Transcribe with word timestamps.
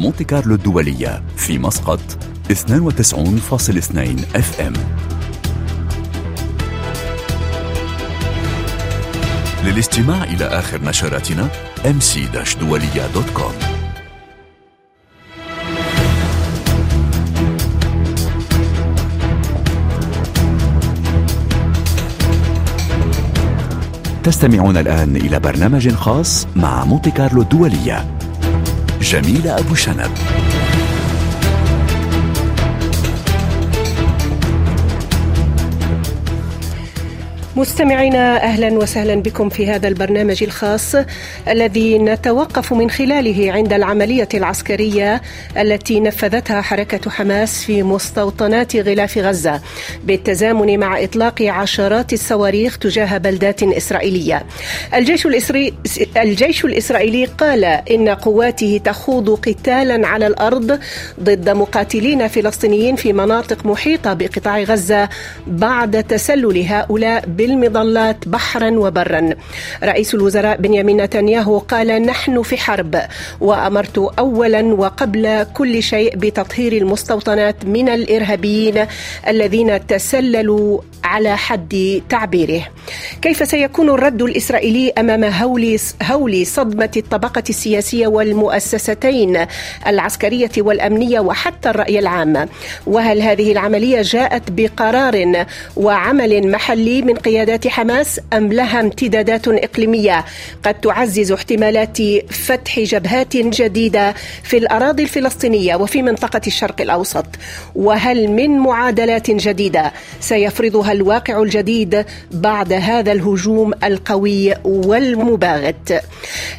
مونتي 0.00 0.24
كارلو 0.24 0.54
الدولية 0.54 1.22
في 1.36 1.58
مسقط 1.58 2.00
92.2 2.52 2.56
FM 4.36 4.72
للاستماع 9.64 10.24
إلى 10.24 10.44
آخر 10.44 10.82
نشراتنا 10.84 11.48
mc-doualiya.com 11.84 13.80
تستمعون 24.24 24.76
الآن 24.76 25.16
إلى 25.16 25.40
برنامج 25.40 25.94
خاص 25.94 26.46
مع 26.56 26.84
مونتي 26.84 27.10
كارلو 27.10 27.42
الدولية. 27.42 28.29
جميلة 29.00 29.58
أبو 29.58 29.74
شنب. 29.74 30.10
مستمعينا 37.56 38.42
أهلا 38.42 38.68
وسهلا 38.72 39.14
بكم 39.14 39.48
في 39.48 39.66
هذا 39.70 39.88
البرنامج 39.88 40.42
الخاص 40.42 40.94
الذي 41.48 41.98
نتوقف 41.98 42.72
من 42.72 42.90
خلاله 42.90 43.52
عند 43.52 43.72
العملية 43.72 44.28
العسكرية 44.34 45.22
التي 45.56 46.00
نفذتها 46.00 46.60
حركة 46.60 47.10
حماس 47.10 47.64
في 47.64 47.82
مستوطنات 47.82 48.76
غلاف 48.76 49.18
غزة 49.18 49.60
بالتزامن 50.04 50.78
مع 50.78 51.02
إطلاق 51.02 51.42
عشرات 51.42 52.12
الصواريخ 52.12 52.78
تجاه 52.78 53.18
بلدات 53.18 53.62
إسرائيلية. 53.62 54.42
الجيش 54.94 55.26
الإسرائيلي 55.26 55.74
الجيش 56.16 56.64
الإسرائيلي 56.64 57.24
قال 57.24 57.64
إن 57.64 58.08
قواته 58.08 58.80
تخوض 58.84 59.30
قتالا 59.30 60.06
على 60.08 60.26
الأرض 60.26 60.78
ضد 61.20 61.48
مقاتلين 61.48 62.28
فلسطينيين 62.28 62.96
في 62.96 63.12
مناطق 63.12 63.66
محيطة 63.66 64.14
بقطاع 64.14 64.62
غزة 64.62 65.08
بعد 65.46 66.04
تسلل 66.04 66.66
هؤلاء 66.68 67.24
بالمظلات 67.40 68.28
بحرا 68.28 68.70
وبرا. 68.70 69.34
رئيس 69.82 70.14
الوزراء 70.14 70.56
بنيامين 70.56 70.96
نتنياهو 71.02 71.58
قال 71.58 71.88
نحن 72.02 72.42
في 72.42 72.56
حرب 72.56 73.00
وأمرت 73.40 73.98
اولا 74.18 74.62
وقبل 74.62 75.46
كل 75.54 75.82
شيء 75.82 76.16
بتطهير 76.16 76.72
المستوطنات 76.72 77.64
من 77.64 77.88
الإرهابيين 77.88 78.86
الذين 79.28 79.86
تسللوا 79.86 80.80
على 81.04 81.36
حد 81.36 82.02
تعبيره. 82.08 82.62
كيف 83.22 83.48
سيكون 83.48 83.90
الرد 83.90 84.22
الإسرائيلي 84.22 84.92
أمام 84.98 85.24
هول 85.24 85.78
هول 86.02 86.46
صدمة 86.46 86.90
الطبقة 86.96 87.42
السياسية 87.48 88.06
والمؤسستين 88.06 89.46
العسكرية 89.86 90.50
والأمنية 90.58 91.20
وحتى 91.20 91.70
الرأي 91.70 91.98
العام؟ 91.98 92.48
وهل 92.86 93.22
هذه 93.22 93.52
العملية 93.52 94.02
جاءت 94.02 94.42
بقرار 94.50 95.46
وعمل 95.76 96.50
محلي 96.50 97.02
من 97.02 97.14
قيادات 97.30 97.68
حماس 97.68 98.20
أم 98.32 98.52
لها 98.52 98.80
امتدادات 98.80 99.48
إقليمية؟ 99.48 100.24
قد 100.62 100.74
تعزز 100.74 101.32
احتمالات 101.32 101.98
فتح 102.30 102.80
جبهات 102.80 103.36
جديدة 103.36 104.14
في 104.42 104.56
الأراضي 104.56 105.02
الفلسطينية 105.02 105.76
وفي 105.76 106.02
منطقة 106.02 106.40
الشرق 106.46 106.80
الأوسط 106.80 107.26
وهل 107.74 108.28
من 108.28 108.58
معادلات 108.58 109.30
جديدة 109.30 109.92
سيفرضها 110.20 110.92
الواقع 110.92 111.42
الجديد 111.42 112.04
بعد 112.30 112.72
هذا 112.72 113.12
الهجوم 113.12 113.72
القوي 113.84 114.54
والمباغت؟ 114.64 116.04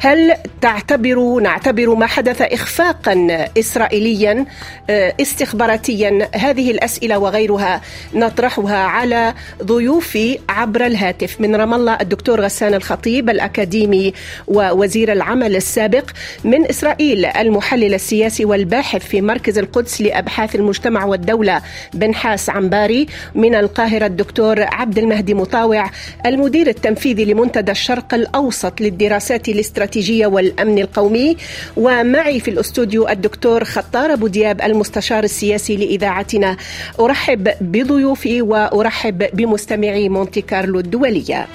هل 0.00 0.34
تعتبر 0.60 1.40
نعتبر 1.40 1.94
ما 1.94 2.06
حدث 2.06 2.42
اخفاقا 2.42 3.46
اسرائيليا 3.58 4.46
استخباراتيا؟ 4.90 6.28
هذه 6.34 6.70
الأسئلة 6.70 7.18
وغيرها 7.18 7.80
نطرحها 8.14 8.78
على 8.78 9.34
ضيوفي 9.62 10.38
عبر 10.62 10.86
الهاتف 10.86 11.40
من 11.40 11.56
رام 11.56 11.74
الله 11.74 11.98
الدكتور 12.00 12.40
غسان 12.40 12.74
الخطيب 12.74 13.30
الأكاديمي 13.30 14.12
ووزير 14.48 15.12
العمل 15.12 15.56
السابق 15.56 16.10
من 16.44 16.66
إسرائيل 16.66 17.26
المحلل 17.26 17.94
السياسي 17.94 18.44
والباحث 18.44 19.06
في 19.06 19.20
مركز 19.20 19.58
القدس 19.58 20.00
لأبحاث 20.00 20.54
المجتمع 20.54 21.04
والدولة 21.04 21.62
بنحاس 21.94 22.50
عمباري 22.50 23.06
من 23.34 23.54
القاهرة 23.54 24.06
الدكتور 24.06 24.62
عبد 24.62 24.98
المهدي 24.98 25.34
مطاوع 25.34 25.90
المدير 26.26 26.66
التنفيذي 26.66 27.24
لمنتدى 27.24 27.72
الشرق 27.72 28.14
الأوسط 28.14 28.80
للدراسات 28.80 29.48
الاستراتيجية 29.48 30.26
والأمن 30.26 30.78
القومي 30.78 31.36
ومعي 31.76 32.40
في 32.40 32.50
الأستوديو 32.50 33.08
الدكتور 33.08 33.64
خطار 33.64 34.12
أبو 34.12 34.26
دياب 34.26 34.62
المستشار 34.62 35.24
السياسي 35.24 35.76
لإذاعتنا. 35.76 36.56
أرحب 37.00 37.48
بضيوفي 37.60 38.42
وأرحب 38.42 39.26
بمستمعي 39.32 40.08
مونتي 40.08 40.40
كارلو 40.52 40.78
الدولية. 40.78 41.46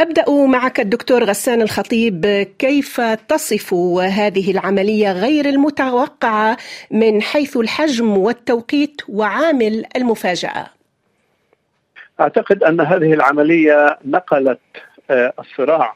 أبدأ 0.00 0.30
معك 0.30 0.80
الدكتور 0.80 1.24
غسان 1.24 1.62
الخطيب 1.62 2.26
كيف 2.58 3.00
تصف 3.00 3.74
هذه 4.00 4.50
العملية 4.50 5.12
غير 5.12 5.48
المتوقعة 5.48 6.56
من 6.90 7.22
حيث 7.22 7.56
الحجم 7.56 8.16
والتوقيت 8.16 9.02
وعامل 9.08 9.84
المفاجأة؟ 9.96 10.66
أعتقد 12.20 12.62
أن 12.62 12.80
هذه 12.80 13.12
العملية 13.12 13.98
نقلت 14.04 14.60
الصراع 15.10 15.94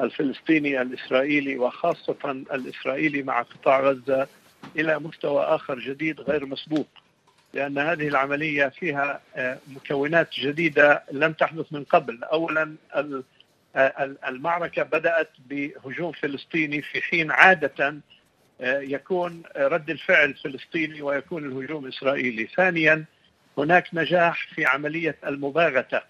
الفلسطيني 0.00 0.82
الإسرائيلي 0.82 1.58
وخاصة 1.58 2.44
الإسرائيلي 2.54 3.22
مع 3.22 3.42
قطاع 3.42 3.80
غزة 3.80 4.26
إلى 4.76 4.98
مستوى 4.98 5.42
آخر 5.42 5.78
جديد 5.78 6.20
غير 6.20 6.46
مسبوق. 6.46 6.86
لأن 7.54 7.78
هذه 7.78 8.08
العملية 8.08 8.68
فيها 8.68 9.20
مكونات 9.68 10.28
جديدة 10.34 11.02
لم 11.12 11.32
تحدث 11.32 11.72
من 11.72 11.84
قبل. 11.84 12.24
أولا 12.24 12.74
المعركة 14.28 14.82
بدأت 14.82 15.30
بهجوم 15.46 16.12
فلسطيني 16.12 16.82
في 16.82 17.02
حين 17.02 17.30
عادة 17.30 17.96
يكون 18.60 19.42
رد 19.56 19.90
الفعل 19.90 20.34
فلسطيني 20.34 21.02
ويكون 21.02 21.44
الهجوم 21.44 21.86
إسرائيلي. 21.86 22.48
ثانيا 22.56 23.04
هناك 23.58 23.88
نجاح 23.92 24.48
في 24.54 24.66
عملية 24.66 25.16
المباغتة 25.26 26.00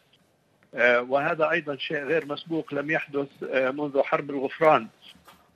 وهذا 0.82 1.50
أيضا 1.50 1.76
شيء 1.76 2.04
غير 2.04 2.26
مسبوق 2.26 2.74
لم 2.74 2.90
يحدث 2.90 3.28
منذ 3.52 4.02
حرب 4.02 4.30
الغفران. 4.30 4.88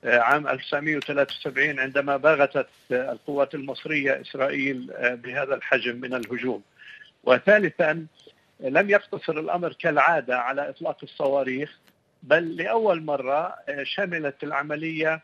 عام 0.07 0.47
1973 0.47 1.79
عندما 1.79 2.17
باغتت 2.17 2.67
القوات 2.91 3.55
المصرية 3.55 4.21
إسرائيل 4.21 4.93
بهذا 4.99 5.55
الحجم 5.55 5.95
من 5.95 6.13
الهجوم. 6.13 6.61
وثالثا 7.23 8.05
لم 8.59 8.89
يقتصر 8.89 9.39
الأمر 9.39 9.73
كالعادة 9.73 10.39
على 10.39 10.69
إطلاق 10.69 10.97
الصواريخ 11.03 11.77
بل 12.23 12.55
لأول 12.55 13.03
مرة 13.03 13.55
شملت 13.83 14.43
العملية 14.43 15.21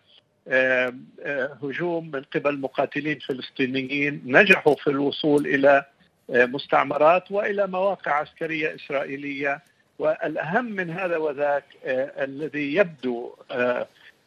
هجوم 1.63 2.11
من 2.13 2.21
قبل 2.21 2.59
مقاتلين 2.59 3.19
فلسطينيين 3.19 4.21
نجحوا 4.25 4.75
في 4.75 4.87
الوصول 4.89 5.47
إلى 5.47 5.85
مستعمرات 6.29 7.31
وإلى 7.31 7.67
مواقع 7.67 8.11
عسكرية 8.11 8.75
إسرائيلية. 8.75 9.61
والأهم 9.99 10.65
من 10.65 10.89
هذا 10.89 11.17
وذاك 11.17 11.63
الذي 11.85 12.75
يبدو 12.75 13.35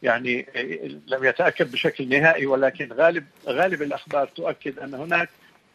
يعني 0.07 0.47
لم 1.07 1.25
يتأكد 1.25 1.73
بشكل 1.73 2.09
نهائي 2.09 2.47
ولكن 2.47 2.93
غالب 2.93 3.25
غالب 3.47 3.83
الأخبار 3.83 4.27
تؤكد 4.27 4.79
أن 4.79 4.95
هناك 4.95 5.29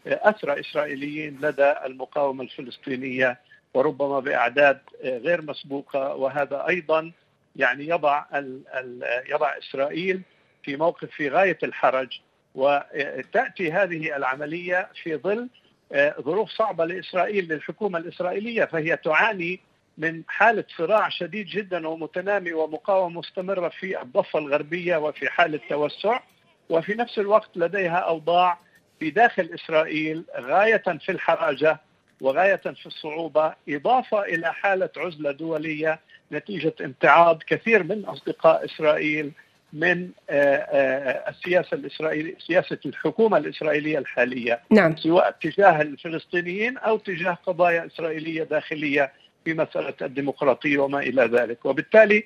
أسرى 0.07 0.59
إسرائيليين 0.59 1.39
لدى 1.41 1.73
المقاومة 1.85 2.43
الفلسطينية 2.43 3.39
وربما 3.73 4.19
بأعداد 4.19 4.79
غير 5.03 5.41
مسبوقة 5.41 6.15
وهذا 6.15 6.67
أيضا 6.67 7.11
يعني 7.55 7.87
يضع 7.87 8.25
ال 8.35 8.61
ال 8.73 9.03
يضع 9.29 9.57
إسرائيل 9.57 10.21
في 10.63 10.75
موقف 10.75 11.09
في 11.11 11.29
غاية 11.29 11.57
الحرج. 11.63 12.19
وتأتي 12.55 13.71
هذه 13.71 14.15
العملية 14.15 14.89
في 15.03 15.15
ظل 15.15 15.47
ظروف 16.21 16.49
صعبة 16.49 16.85
لإسرائيل 16.85 17.53
للحكومة 17.53 17.99
الإسرائيلية 17.99 18.65
فهي 18.65 18.97
تعاني 18.97 19.59
من 20.01 20.23
حالة 20.27 20.63
صراع 20.77 21.09
شديد 21.09 21.45
جدا 21.45 21.87
ومتنامي 21.87 22.53
ومقاومة 22.53 23.19
مستمرة 23.19 23.69
في 23.69 24.01
الضفة 24.01 24.39
الغربية 24.39 24.97
وفي 24.97 25.29
حالة 25.29 25.59
توسع 25.69 26.19
وفي 26.69 26.93
نفس 26.93 27.19
الوقت 27.19 27.49
لديها 27.55 27.97
أوضاع 27.97 28.59
في 28.99 29.09
داخل 29.09 29.49
إسرائيل 29.53 30.23
غاية 30.39 30.83
في 31.05 31.11
الحراجة 31.11 31.79
وغاية 32.21 32.55
في 32.55 32.85
الصعوبة 32.85 33.53
إضافة 33.69 34.21
إلى 34.23 34.53
حالة 34.53 34.89
عزلة 34.97 35.31
دولية 35.31 35.99
نتيجة 36.31 36.73
امتعاض 36.81 37.43
كثير 37.47 37.83
من 37.83 38.05
أصدقاء 38.05 38.65
إسرائيل 38.65 39.31
من 39.73 40.09
السياسة 41.29 41.75
الاسرائيليه 41.75 42.35
سياسة 42.47 42.77
الحكومة 42.85 43.37
الإسرائيلية 43.37 43.97
الحالية 43.97 44.59
نعم. 44.69 44.95
سواء 44.95 45.31
تجاه 45.41 45.81
الفلسطينيين 45.81 46.77
أو 46.77 46.97
تجاه 46.97 47.37
قضايا 47.45 47.85
إسرائيلية 47.85 48.43
داخلية 48.43 49.11
في 49.45 49.53
مسألة 49.53 49.93
الديمقراطية 50.01 50.77
وما 50.77 50.99
إلى 50.99 51.21
ذلك 51.25 51.65
وبالتالي 51.65 52.23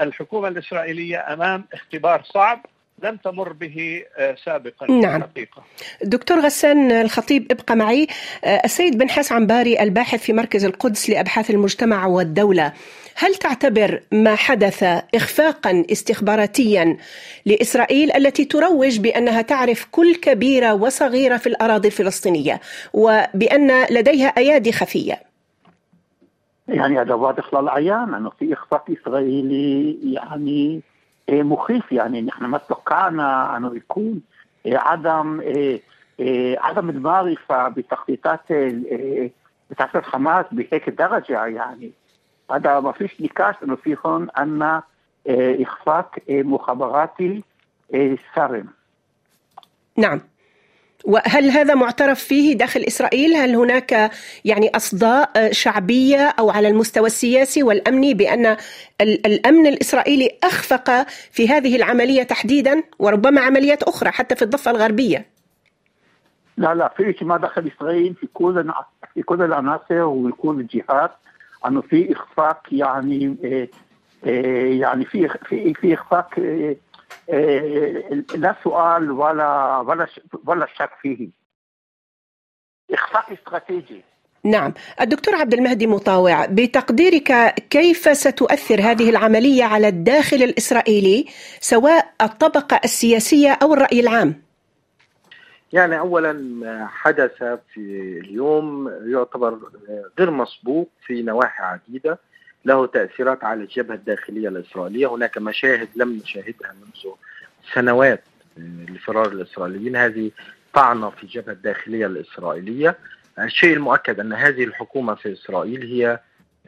الحكومة 0.00 0.48
الإسرائيلية 0.48 1.32
أمام 1.32 1.64
اختبار 1.72 2.22
صعب 2.22 2.66
لم 3.02 3.16
تمر 3.16 3.52
به 3.52 4.02
آه، 4.18 4.36
سابقا 4.44 4.90
نعم. 4.90 5.22
الحقيقة. 5.22 5.62
دكتور 6.02 6.40
غسان 6.40 6.92
الخطيب 6.92 7.52
ابقى 7.52 7.76
معي 7.76 8.06
آه، 8.44 8.62
السيد 8.64 8.98
بن 8.98 9.10
حس 9.10 9.32
عمباري 9.32 9.82
الباحث 9.82 10.22
في 10.22 10.32
مركز 10.32 10.64
القدس 10.64 11.10
لأبحاث 11.10 11.50
المجتمع 11.50 12.06
والدولة 12.06 12.72
هل 13.16 13.34
تعتبر 13.34 14.02
ما 14.12 14.34
حدث 14.34 14.82
إخفاقا 15.14 15.84
استخباراتيا 15.92 16.96
لإسرائيل 17.46 18.12
التي 18.12 18.44
تروج 18.44 18.98
بأنها 18.98 19.42
تعرف 19.42 19.86
كل 19.90 20.14
كبيرة 20.14 20.74
وصغيرة 20.74 21.36
في 21.36 21.46
الأراضي 21.46 21.88
الفلسطينية 21.88 22.60
وبأن 22.92 23.84
لديها 23.90 24.26
أيادي 24.26 24.72
خفية 24.72 25.33
يعني 26.68 27.00
هذا 27.00 27.14
واضح 27.14 27.54
للعيان 27.54 28.14
أنه 28.14 28.30
في 28.30 28.52
إخفاق 28.52 28.84
إسرائيلي 28.90 29.98
يعني 30.14 30.82
إيه، 31.28 31.42
مخيف 31.42 31.92
يعني 31.92 32.22
نحن 32.22 32.44
ما 32.44 32.58
توقعنا 32.58 33.56
انه 33.56 33.76
يكون 33.76 34.22
إيه، 34.66 34.78
عدم 34.78 35.40
إيه، 35.40 35.82
عدم 36.60 36.90
المعرفه 36.90 37.68
بتخطيطات 37.68 38.40
بتاعت 39.70 39.96
الحماس 39.96 40.46
بهيك 40.52 40.90
درجه 40.90 41.46
يعني 41.46 41.92
هذا 42.50 42.80
ما 42.80 42.92
فيش 42.92 43.20
نقاش 43.20 43.54
انه 43.64 43.76
في 43.76 43.96
هون 44.06 44.30
ان 44.30 44.82
اخفاق 45.26 46.18
مخابراتي 46.28 47.42
صارم 48.36 48.66
نعم 49.96 50.20
وهل 51.04 51.50
هذا 51.50 51.74
معترف 51.74 52.18
فيه 52.18 52.56
داخل 52.56 52.80
إسرائيل؟ 52.80 53.34
هل 53.34 53.56
هناك 53.56 54.10
يعني 54.44 54.70
أصداء 54.76 55.52
شعبية 55.52 56.28
أو 56.38 56.50
على 56.50 56.68
المستوى 56.68 57.06
السياسي 57.06 57.62
والأمني 57.62 58.14
بأن 58.14 58.56
الأمن 59.00 59.66
الإسرائيلي 59.66 60.38
أخفق 60.44 61.06
في 61.08 61.48
هذه 61.48 61.76
العملية 61.76 62.22
تحديدا 62.22 62.82
وربما 62.98 63.40
عمليات 63.40 63.82
أخرى 63.82 64.10
حتى 64.10 64.36
في 64.36 64.42
الضفة 64.42 64.70
الغربية؟ 64.70 65.26
لا 66.56 66.74
لا 66.74 66.94
في 66.96 67.24
ما 67.24 67.36
دخل 67.36 67.70
إسرائيل 67.76 68.14
في 68.14 68.28
كل 68.34 68.72
في 69.14 69.22
كل 69.22 69.42
العناصر 69.42 70.02
وكل 70.02 70.60
الجهات 70.60 71.10
أنه 71.66 71.80
في 71.80 72.12
إخفاق 72.12 72.62
يعني 72.72 73.36
إيه، 73.44 73.70
إيه، 74.26 74.80
يعني 74.80 75.04
في 75.04 75.28
في 75.28 75.74
في 75.74 75.94
إخفاق 75.94 76.28
إيه، 76.38 76.76
لا 78.34 78.54
سؤال 78.64 79.10
ولا 79.10 79.78
ولا 79.78 80.06
ولا 80.46 80.66
شك 80.78 80.90
فيه. 81.02 81.28
اخفاق 82.90 83.30
استراتيجي. 83.30 84.02
نعم. 84.44 84.74
الدكتور 85.00 85.34
عبد 85.34 85.54
المهدي 85.54 85.86
مطاوع 85.86 86.46
بتقديرك 86.46 87.54
كيف 87.70 88.16
ستؤثر 88.16 88.80
هذه 88.80 89.10
العملية 89.10 89.64
على 89.64 89.88
الداخل 89.88 90.36
الإسرائيلي 90.36 91.26
سواء 91.60 92.14
الطبقة 92.22 92.80
السياسية 92.84 93.58
أو 93.62 93.74
الرأي 93.74 94.00
العام؟ 94.00 94.42
يعني 95.72 95.98
أولا 95.98 96.32
ما 96.32 96.86
حدث 96.86 97.36
في 97.74 98.20
اليوم 98.24 98.88
يعتبر 99.06 99.58
غير 100.18 100.30
مسبوق 100.30 100.88
في 101.06 101.22
نواحي 101.22 101.62
عديدة. 101.62 102.18
له 102.64 102.86
تأثيرات 102.86 103.44
على 103.44 103.62
الجبهة 103.62 103.94
الداخلية 103.94 104.48
الإسرائيلية. 104.48 105.14
هناك 105.14 105.38
مشاهد 105.38 105.88
لم 105.96 106.12
نشاهدها 106.12 106.72
منذ 106.72 107.12
سنوات 107.74 108.22
آه، 108.58 108.90
لفرار 108.90 109.32
الإسرائيليين. 109.32 109.96
هذه 109.96 110.30
طعنة 110.74 111.10
في 111.10 111.22
الجبهة 111.22 111.52
الداخلية 111.52 112.06
الإسرائيلية. 112.06 112.98
الشيء 113.38 113.72
المؤكد 113.72 114.20
أن 114.20 114.32
هذه 114.32 114.64
الحكومة 114.64 115.14
في 115.14 115.32
إسرائيل 115.32 115.82
هي 115.82 116.20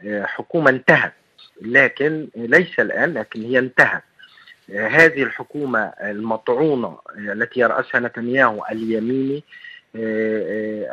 آه، 0.03 0.25
حكومة 0.25 0.69
انتهت 0.69 1.13
لكن 1.61 2.27
ليس 2.35 2.79
الآن 2.79 3.13
لكن 3.13 3.41
هي 3.41 3.59
انتهت. 3.59 4.03
آه، 4.71 4.87
هذه 4.87 5.23
الحكومة 5.23 5.79
المطعونة 5.79 6.97
التي 7.17 7.59
يرأسها 7.59 7.99
نتنياهو 7.99 8.65
اليميني 8.71 9.43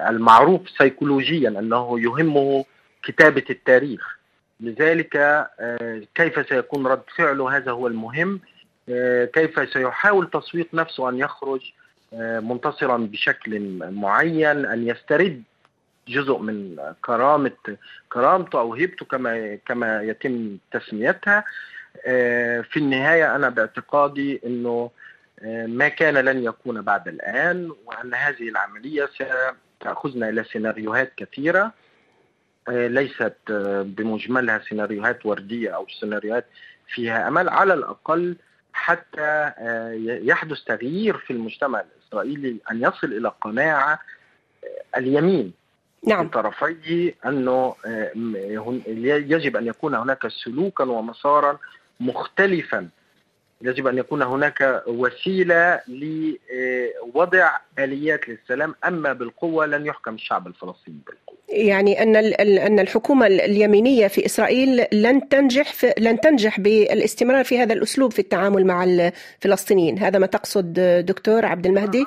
المعروف 0.08 0.70
سيكولوجيا 0.78 1.48
أنه 1.48 2.00
يهمه 2.00 2.64
كتابة 3.02 3.44
التاريخ. 3.50 4.18
لذلك 4.60 5.16
آه، 5.16 6.02
كيف 6.14 6.48
سيكون 6.48 6.86
رد 6.86 7.02
فعله 7.16 7.56
هذا 7.56 7.72
هو 7.72 7.86
المهم؟ 7.86 8.40
آه، 8.88 9.24
كيف 9.24 9.72
سيحاول 9.72 10.30
تسويق 10.30 10.68
نفسه 10.74 11.08
أن 11.08 11.18
يخرج 11.18 11.72
آه، 12.14 12.40
منتصرا 12.40 12.96
بشكل 12.96 13.78
معين 13.92 14.66
أن 14.66 14.88
يسترد 14.88 15.42
جزء 16.08 16.38
من 16.38 16.76
كرامة 17.04 17.76
كرامته 18.12 18.60
أو 18.60 18.74
هيبته 18.74 19.06
كما 19.06 19.58
كما 19.66 20.02
يتم 20.02 20.56
تسميتها؟ 20.72 21.44
في 22.62 22.76
النهاية 22.76 23.36
أنا 23.36 23.48
باعتقادي 23.48 24.40
أنه 24.46 24.90
ما 25.66 25.88
كان 25.88 26.14
لن 26.14 26.44
يكون 26.44 26.82
بعد 26.82 27.08
الآن 27.08 27.72
وأن 27.86 28.14
هذه 28.14 28.48
العملية 28.48 29.08
ستأخذنا 29.80 30.28
إلى 30.28 30.44
سيناريوهات 30.44 31.12
كثيرة. 31.16 31.60
آه، 31.62 31.83
ليست 32.68 33.36
آه، 33.50 33.82
بمجملها 33.82 34.58
سيناريوهات 34.68 35.26
وردية 35.26 35.70
أو 35.70 35.86
سيناريوهات 36.00 36.46
فيها 36.88 37.28
أمل 37.28 37.48
على 37.48 37.74
الأقل 37.74 38.36
حتى 38.72 39.52
آه، 39.58 39.92
يحدث 40.22 40.64
تغيير 40.64 41.16
في 41.16 41.32
المجتمع 41.32 41.80
الإسرائيلي 41.80 42.56
أن 42.70 42.82
يصل 42.82 43.12
إلى 43.12 43.32
قناعة 43.40 43.98
اليمين 44.96 45.52
نعم 46.06 46.28
طرفي 46.28 47.14
أنه 47.26 47.74
يجب 49.06 49.56
أن 49.56 49.66
يكون 49.66 49.94
هناك 49.94 50.26
سلوكا 50.28 50.84
ومسارا 50.84 51.58
مختلفا 52.00 52.88
يجب 53.62 53.86
أن 53.86 53.98
يكون 53.98 54.22
هناك 54.22 54.82
وسيلة 54.86 55.80
لوضع 55.88 57.58
آليات 57.78 58.28
للسلام 58.28 58.74
أما 58.86 59.12
بالقوة 59.12 59.66
لن 59.66 59.86
يحكم 59.86 60.14
الشعب 60.14 60.46
الفلسطيني 60.46 60.98
بالقوة. 61.06 61.23
يعني 61.48 62.02
أن 62.02 62.16
أن 62.56 62.78
الحكومة 62.78 63.26
اليمينية 63.26 64.06
في 64.06 64.26
إسرائيل 64.26 64.86
لن 64.92 65.28
تنجح 65.28 65.72
في 65.72 65.94
لن 65.98 66.20
تنجح 66.20 66.60
بالاستمرار 66.60 67.44
في 67.44 67.58
هذا 67.58 67.72
الأسلوب 67.72 68.12
في 68.12 68.18
التعامل 68.18 68.66
مع 68.66 68.84
الفلسطينيين، 68.84 69.98
هذا 69.98 70.18
ما 70.18 70.26
تقصد 70.26 70.72
دكتور 71.06 71.46
عبد 71.46 71.66
المهدي؟ 71.66 72.06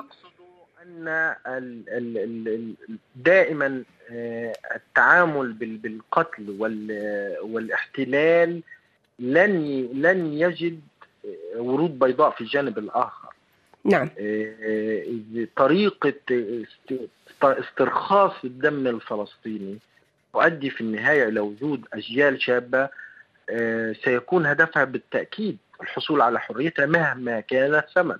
أن 1.87 2.75
دائما 3.15 3.83
آه، 4.11 4.53
التعامل 4.75 5.53
بالقتل 5.53 6.55
والاحتلال 7.41 8.61
لن 9.19 9.89
لن 9.93 10.33
يجد 10.33 10.79
ورود 11.55 11.99
بيضاء 11.99 12.31
في 12.31 12.41
الجانب 12.41 12.77
الآخر 12.77 13.33
نعم. 13.87 14.09
آه، 14.19 15.03
طريقة 15.55 16.13
استرخاص 17.43 18.31
الدم 18.43 18.87
الفلسطيني 18.87 19.77
تؤدي 20.33 20.69
في 20.69 20.81
النهاية 20.81 21.27
إلى 21.27 21.39
وجود 21.39 21.85
أجيال 21.93 22.41
شابة 22.41 22.89
آه، 23.49 23.95
سيكون 24.03 24.45
هدفها 24.45 24.83
بالتأكيد 24.83 25.57
الحصول 25.81 26.21
على 26.21 26.39
حريتها 26.39 26.85
مهما 26.85 27.39
كان 27.39 27.75
الثمن 27.75 28.17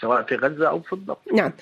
سواء 0.00 0.22
في 0.22 0.36
غزة 0.36 0.68
أو 0.68 0.80
في 0.80 0.92
الضفة. 0.92 1.32
نعم. 1.34 1.52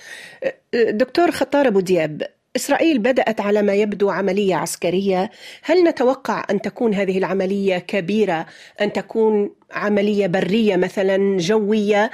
دكتور 0.74 1.30
خطار 1.30 1.68
أبو 1.68 1.80
دياب 1.80 2.22
إسرائيل 2.56 2.98
بدأت 2.98 3.40
على 3.40 3.62
ما 3.62 3.74
يبدو 3.74 4.10
عملية 4.10 4.54
عسكرية. 4.54 5.30
هل 5.62 5.84
نتوقع 5.84 6.44
أن 6.50 6.60
تكون 6.60 6.94
هذه 6.94 7.18
العملية 7.18 7.78
كبيرة 7.78 8.46
أن 8.80 8.92
تكون 8.92 9.50
عملية 9.72 10.26
برية 10.26 10.76
مثلا 10.76 11.36
جوية؟ 11.36 12.10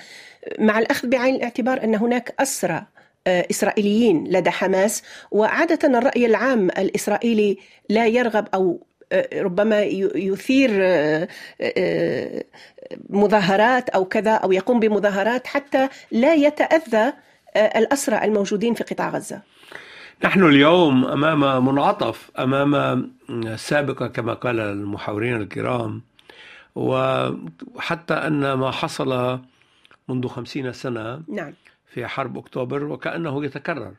مع 0.58 0.78
الأخذ 0.78 1.08
بعين 1.08 1.34
الاعتبار 1.34 1.84
أن 1.84 1.94
هناك 1.94 2.34
أسرى 2.40 2.86
آه، 3.26 3.46
إسرائيليين 3.50 4.24
لدى 4.28 4.50
حماس 4.50 5.02
وعادة 5.30 5.98
الرأي 5.98 6.26
العام 6.26 6.66
الإسرائيلي 6.66 7.58
لا 7.88 8.06
يرغب 8.06 8.48
أو 8.54 8.86
آه، 9.12 9.42
ربما 9.42 9.82
يثير 10.14 10.70
آه، 10.80 11.28
مظاهرات 13.10 13.88
أو 13.88 14.04
كذا 14.04 14.32
أو 14.32 14.52
يقوم 14.52 14.80
بمظاهرات 14.80 15.46
حتى 15.46 15.88
لا 16.10 16.34
يتأذى 16.34 17.12
الأسرى 17.56 18.24
الموجودين 18.24 18.74
في 18.74 18.84
قطاع 18.84 19.08
غزة. 19.08 19.40
نحن 20.24 20.42
اليوم 20.42 21.04
أمام 21.04 21.66
منعطف 21.66 22.30
أمام 22.38 23.02
سابقه 23.56 24.06
كما 24.06 24.34
قال 24.34 24.60
المحاورين 24.60 25.36
الكرام 25.36 26.02
وحتى 26.74 28.14
أن 28.14 28.52
ما 28.52 28.70
حصل 28.70 29.40
منذ 30.08 30.28
خمسين 30.28 30.72
سنة 30.72 31.22
نعم. 31.28 31.52
في 31.86 32.06
حرب 32.06 32.38
أكتوبر 32.38 32.84
وكأنه 32.84 33.44
يتكرر 33.44 33.94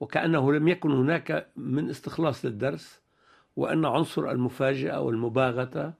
وكأنه 0.00 0.52
لم 0.52 0.68
يكن 0.68 0.90
هناك 0.90 1.46
من 1.56 1.90
استخلاص 1.90 2.44
للدرس 2.44 3.00
وأن 3.56 3.84
عنصر 3.84 4.30
المفاجأة 4.30 5.00
والمباغتة 5.00 5.92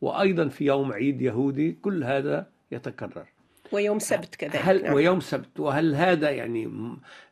وأيضا 0.00 0.48
في 0.48 0.64
يوم 0.64 0.92
عيد 0.92 1.22
يهودي 1.22 1.72
كل 1.72 2.04
هذا 2.04 2.46
يتكرر 2.72 3.26
ويوم 3.72 3.98
سبت 3.98 4.34
كذلك 4.34 4.56
هل 4.56 4.82
نعم. 4.82 4.94
ويوم 4.94 5.20
سبت 5.20 5.60
وهل 5.60 5.94
هذا 5.94 6.30
يعني 6.30 6.70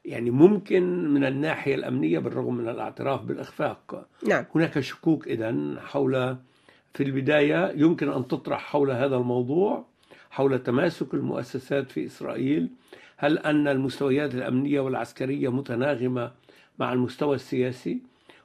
يعني 0.04 0.30
ممكن 0.30 1.08
من 1.14 1.24
الناحية 1.24 1.74
الأمنية 1.74 2.18
بالرغم 2.18 2.54
من 2.54 2.68
الاعتراف 2.68 3.22
بالإخفاق 3.22 4.06
نعم 4.28 4.44
هناك 4.54 4.80
شكوك 4.80 5.28
اذا 5.28 5.80
حول 5.80 6.36
في 6.94 7.02
البداية 7.02 7.72
يمكن 7.76 8.12
أن 8.12 8.28
تطرح 8.28 8.60
حول 8.60 8.90
هذا 8.90 9.16
الموضوع 9.16 9.86
حول 10.34 10.58
تماسك 10.58 11.14
المؤسسات 11.14 11.90
في 11.90 12.06
إسرائيل 12.06 12.68
هل 13.16 13.38
أن 13.38 13.68
المستويات 13.68 14.34
الأمنية 14.34 14.80
والعسكرية 14.80 15.52
متناغمة 15.52 16.32
مع 16.78 16.92
المستوى 16.92 17.34
السياسي؟ 17.34 17.98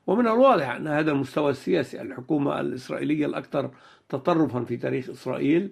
ومن 0.07 0.27
الواضح 0.27 0.69
أن 0.69 0.87
هذا 0.87 1.11
المستوى 1.11 1.51
السياسي 1.51 2.01
الحكومة 2.01 2.59
الإسرائيلية 2.59 3.25
الأكثر 3.25 3.69
تطرفا 4.09 4.63
في 4.63 4.77
تاريخ 4.77 5.09
إسرائيل 5.09 5.71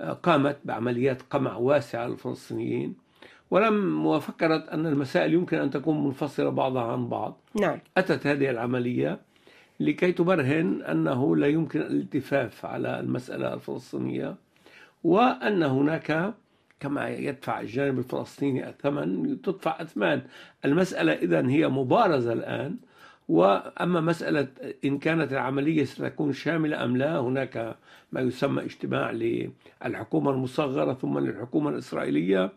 آه، 0.00 0.12
قامت 0.12 0.58
بعمليات 0.64 1.22
قمع 1.22 1.56
واسعه 1.56 2.06
للفلسطينيين 2.06 2.94
ولم 3.50 4.06
وفكرت 4.06 4.68
أن 4.68 4.86
المسائل 4.86 5.34
يمكن 5.34 5.58
أن 5.58 5.70
تكون 5.70 6.04
منفصلة 6.04 6.50
بعضها 6.50 6.82
عن 6.82 7.08
بعض. 7.08 7.40
نعم. 7.60 7.78
أتت 7.96 8.26
هذه 8.26 8.50
العملية 8.50 9.20
لكي 9.80 10.12
تبرهن 10.12 10.82
أنه 10.82 11.36
لا 11.36 11.46
يمكن 11.46 11.80
الالتفاف 11.80 12.66
على 12.66 13.00
المسألة 13.00 13.54
الفلسطينية. 13.54 14.36
وأن 15.04 15.62
هناك 15.62 16.34
كما 16.80 17.08
يدفع 17.08 17.60
الجانب 17.60 17.98
الفلسطيني 17.98 18.68
الثمن 18.68 19.42
تدفع 19.42 19.82
أثمان. 19.82 20.22
المسألة 20.64 21.12
إذا 21.12 21.48
هي 21.48 21.68
مبارزة 21.68 22.32
الآن 22.32 22.76
وأما 23.28 24.00
مسألة 24.00 24.48
إن 24.84 24.98
كانت 24.98 25.32
العملية 25.32 25.84
ستكون 25.84 26.32
شاملة 26.32 26.84
أم 26.84 26.96
لا 26.96 27.18
هناك 27.18 27.76
ما 28.12 28.20
يسمى 28.20 28.62
اجتماع 28.62 29.10
للحكومة 29.10 30.30
المصغرة 30.30 30.94
ثم 30.94 31.18
للحكومة 31.18 31.70
الإسرائيلية. 31.70 32.52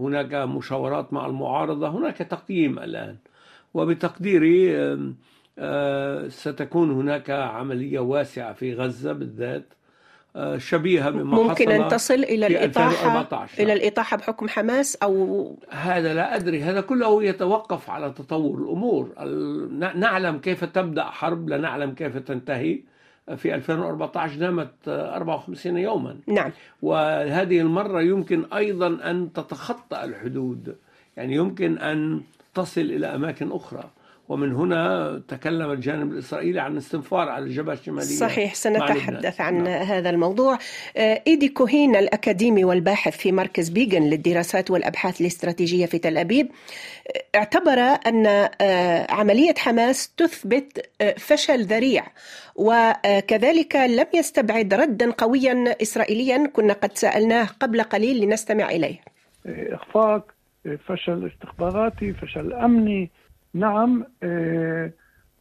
هناك 0.00 0.34
مشاورات 0.34 1.12
مع 1.12 1.26
المعارضة 1.26 1.88
هناك 1.88 2.16
تقييم 2.16 2.78
الآن. 2.78 3.16
وبتقديري 3.74 4.76
آه، 5.58 6.28
ستكون 6.28 6.90
هناك 6.90 7.30
عملية 7.30 7.98
واسعة 7.98 8.52
في 8.52 8.74
غزة 8.74 9.12
بالذات. 9.12 9.74
شبيهة 10.58 11.10
بما 11.10 11.24
ممكن 11.42 11.70
أن 11.70 11.82
حصل 11.84 11.90
تصل 11.96 12.14
الإطاحة 12.14 12.88
2014. 12.90 13.62
إلى 13.62 13.72
الإطاحة 13.72 14.16
بحكم 14.16 14.48
حماس 14.48 14.96
أو 14.96 15.56
هذا 15.70 16.14
لا 16.14 16.36
أدري 16.36 16.62
هذا 16.62 16.80
كله 16.80 17.24
يتوقف 17.24 17.90
على 17.90 18.10
تطور 18.10 18.58
الأمور. 18.58 19.12
ال- 19.20 19.78
ن- 19.80 20.00
نعلم 20.00 20.38
كيف 20.38 20.64
تبدأ 20.64 21.04
حرب 21.04 21.48
لا 21.48 21.58
نعلم 21.58 21.90
كيف 21.92 22.16
تنتهي. 22.16 22.80
في 23.36 23.54
2014 23.54 24.36
نامت 24.38 24.70
آه، 24.88 25.16
54 25.16 25.78
يوما. 25.78 26.16
نعم. 26.26 26.50
وهذه 26.82 27.60
المرة 27.60 28.00
يمكن 28.02 28.44
أيضا 28.54 28.86
أن 29.10 29.32
تتخطى 29.32 30.04
الحدود. 30.04 30.76
يعني 31.16 31.34
يمكن 31.34 31.78
أن 31.78 32.20
تصل 32.54 32.80
إلى 32.80 33.06
أماكن 33.06 33.52
أخرى. 33.52 33.84
ومن 34.28 34.52
هنا 34.52 35.22
تكلم 35.28 35.70
الجانب 35.70 36.12
الإسرائيلي 36.12 36.60
عن 36.60 36.76
استنفار 36.76 37.28
على 37.28 37.44
الجبهة 37.44 37.72
الشمالية 37.72 38.16
صحيح 38.16 38.54
سنتحدث. 38.54 39.40
عن 39.40 39.54
نعم. 39.54 39.66
هذا 39.66 40.10
الموضوع 40.10 40.58
آه، 40.96 41.22
إيدي 41.26 41.48
كوهين 41.48 41.96
الأكاديمي 41.96 42.64
والباحث 42.64 43.16
في 43.16 43.32
مركز 43.32 43.68
بيجن 43.68 44.02
للدراسات 44.02 44.70
والأبحاث 44.70 45.20
الاستراتيجية 45.20 45.86
في 45.86 45.98
تل 45.98 46.18
أبيب 46.18 46.46
آه، 46.46 47.38
اعتبر 47.38 47.78
أن 48.06 48.26
آه، 48.60 49.12
عملية 49.12 49.54
حماس 49.58 50.14
تثبت 50.14 50.90
فشل 51.16 51.64
ذريع 51.64 52.06
وكذلك 52.56 53.76
لم 53.76 54.06
يستبعد 54.14 54.74
ردا 54.74 55.10
قويا 55.10 55.76
إسرائيليا 55.82 56.46
كنا 56.52 56.72
قد 56.72 56.96
سألناه 56.96 57.48
قبل 57.60 57.82
قليل 57.82 58.20
لنستمع 58.20 58.70
إليه 58.70 59.00
إخفاق 59.46 60.34
فشل 60.86 61.30
استخباراتي 61.34 62.12
فشل 62.12 62.52
أمني 62.52 63.10
نعم 63.58 64.04
آه، 64.22 64.90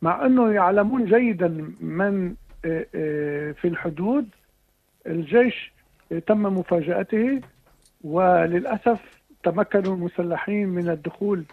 مع 0.01 0.25
أنه 0.25 0.51
يعلمون 0.51 1.05
جيدا 1.05 1.47
من 1.81 2.36
آه، 2.65 2.86
آه، 2.95 3.51
في 3.51 3.67
الحدود 3.67 4.29
الجيش 5.07 5.74
تم 6.27 6.43
مفاجأته 6.43 7.41
وللأسف 8.03 9.00
تمكنوا 9.43 9.95
المسلحين 9.95 10.67
من 10.67 10.89
الدخول 10.89 11.43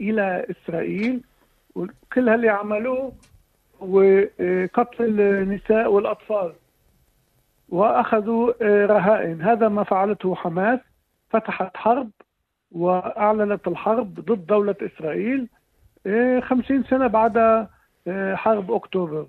إلى 0.00 0.46
إسرائيل 0.50 1.20
وكل 1.74 2.28
اللي 2.28 2.48
عملوه 2.48 3.12
وقتل 3.80 5.20
النساء 5.20 5.92
والأطفال 5.92 6.52
وأخذوا 7.68 8.52
آه، 8.62 8.86
رهائن. 8.86 9.42
هذا 9.42 9.68
ما 9.68 9.82
فعلته 9.84 10.34
حماس 10.34 10.80
فتحت 11.30 11.76
حرب 11.76 12.10
وأعلنت 12.72 13.68
الحرب 13.68 14.14
ضد 14.14 14.46
دولة 14.46 14.74
إسرائيل. 14.82 15.48
إيه، 16.06 16.40
خمسين 16.40 16.84
سنة 16.84 17.06
بعد 17.06 17.36
إيه، 18.06 18.34
حرب 18.34 18.72
أكتوبر. 18.72 19.26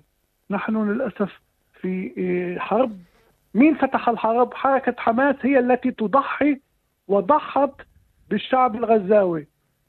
نحن 0.50 0.90
للأسف 0.90 1.40
في 1.80 2.12
إيه، 2.16 2.58
حرب. 2.58 2.98
مين 3.54 3.74
فتح 3.74 4.08
الحرب؟ 4.08 4.54
حركة 4.54 4.94
حماس 4.98 5.36
هي 5.42 5.58
التي 5.58 5.90
تضحي 5.90 6.60
وضحت 7.08 7.70
بالشعب 8.30 8.76
الغزاوي. 8.76 9.46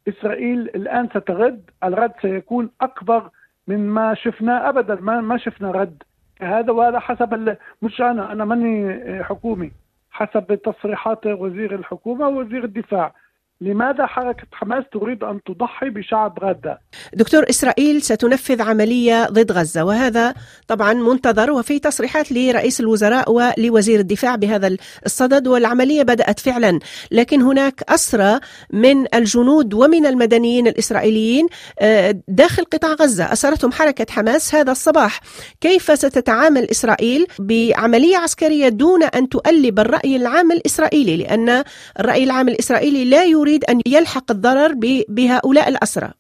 إسرائيل 0.08 0.60
الآن 0.60 1.08
سترد 1.10 1.70
الرد 1.84 2.12
سيكون 2.22 2.70
أكبر 2.82 3.30
من 3.68 3.90
ما 3.90 4.14
شفناه 4.14 4.70
أبدا. 4.70 4.96
ما, 4.96 5.22
ما 5.22 5.38
شفنا 5.38 5.72
رد 5.72 6.04
هذا 6.42 6.72
وهذا 6.72 7.00
حسب 7.00 7.58
مش 7.82 8.02
أنا 8.02 8.32
أنا 8.32 8.46
ماني 8.46 9.24
حكومي. 9.24 9.72
حسب 10.12 10.56
تصريحات 10.56 11.26
وزير 11.28 11.76
الحكومة 11.76 12.28
ووزير 12.28 12.64
الدفاع. 12.64 13.14
لماذا 13.62 14.06
حركة 14.06 14.48
حماس 14.52 14.84
تريد 14.94 15.24
أن 15.24 15.40
تضحي 15.46 15.90
بشعب 15.90 16.40
غزة؟ 16.44 16.78
دكتور 17.14 17.50
إسرائيل 17.50 18.02
ستنفذ 18.02 18.62
عملية 18.62 19.26
ضد 19.26 19.52
غزة 19.52 19.84
وهذا 19.84 20.34
طبعا 20.68 20.94
منتظر 20.94 21.52
وفي 21.52 21.80
تصريحات 21.80 22.32
لرئيس 22.32 22.80
الوزراء 22.80 23.32
ولوزير 23.32 24.00
الدفاع 24.00 24.36
بهذا 24.36 24.78
الصدد 25.06 25.48
والعملية 25.48 26.04
بدأت 26.04 26.40
فعلا. 26.40 26.80
لكن 27.12 27.42
هناك 27.42 27.84
أسرى 27.90 28.40
من 28.74 29.16
الجنود 29.16 29.74
ومن 29.74 30.06
المدنيين 30.06 30.68
الإسرائيليين 30.68 31.48
آه، 31.80 32.16
داخل 32.28 32.64
قطاع 32.64 32.94
غزة. 32.94 33.34
أسرتهم 33.34 33.72
حركة 33.72 34.06
حماس 34.10 34.56
هذا 34.56 34.72
الصباح. 34.72 35.20
كيف 35.62 36.00
ستتعامل 36.00 36.70
إسرائيل 36.72 37.26
بعملية 37.40 38.18
عسكرية 38.18 38.70
دون 38.70 39.04
أن 39.04 39.30
تؤلب 39.30 39.80
الرأي 39.80 40.16
العام 40.16 40.52
الإسرائيلي؟ 40.52 41.18
لأن 41.18 41.64
الرأي 42.00 42.24
العام 42.24 42.50
الإسرائيلي 42.50 43.06
لا 43.06 43.24
يريد 43.24 43.45
أن 43.70 43.82
يلحق 43.88 44.32
الضرر 44.32 44.74
بهؤلاء 45.10 45.70
الأسرى؟ 45.70 46.12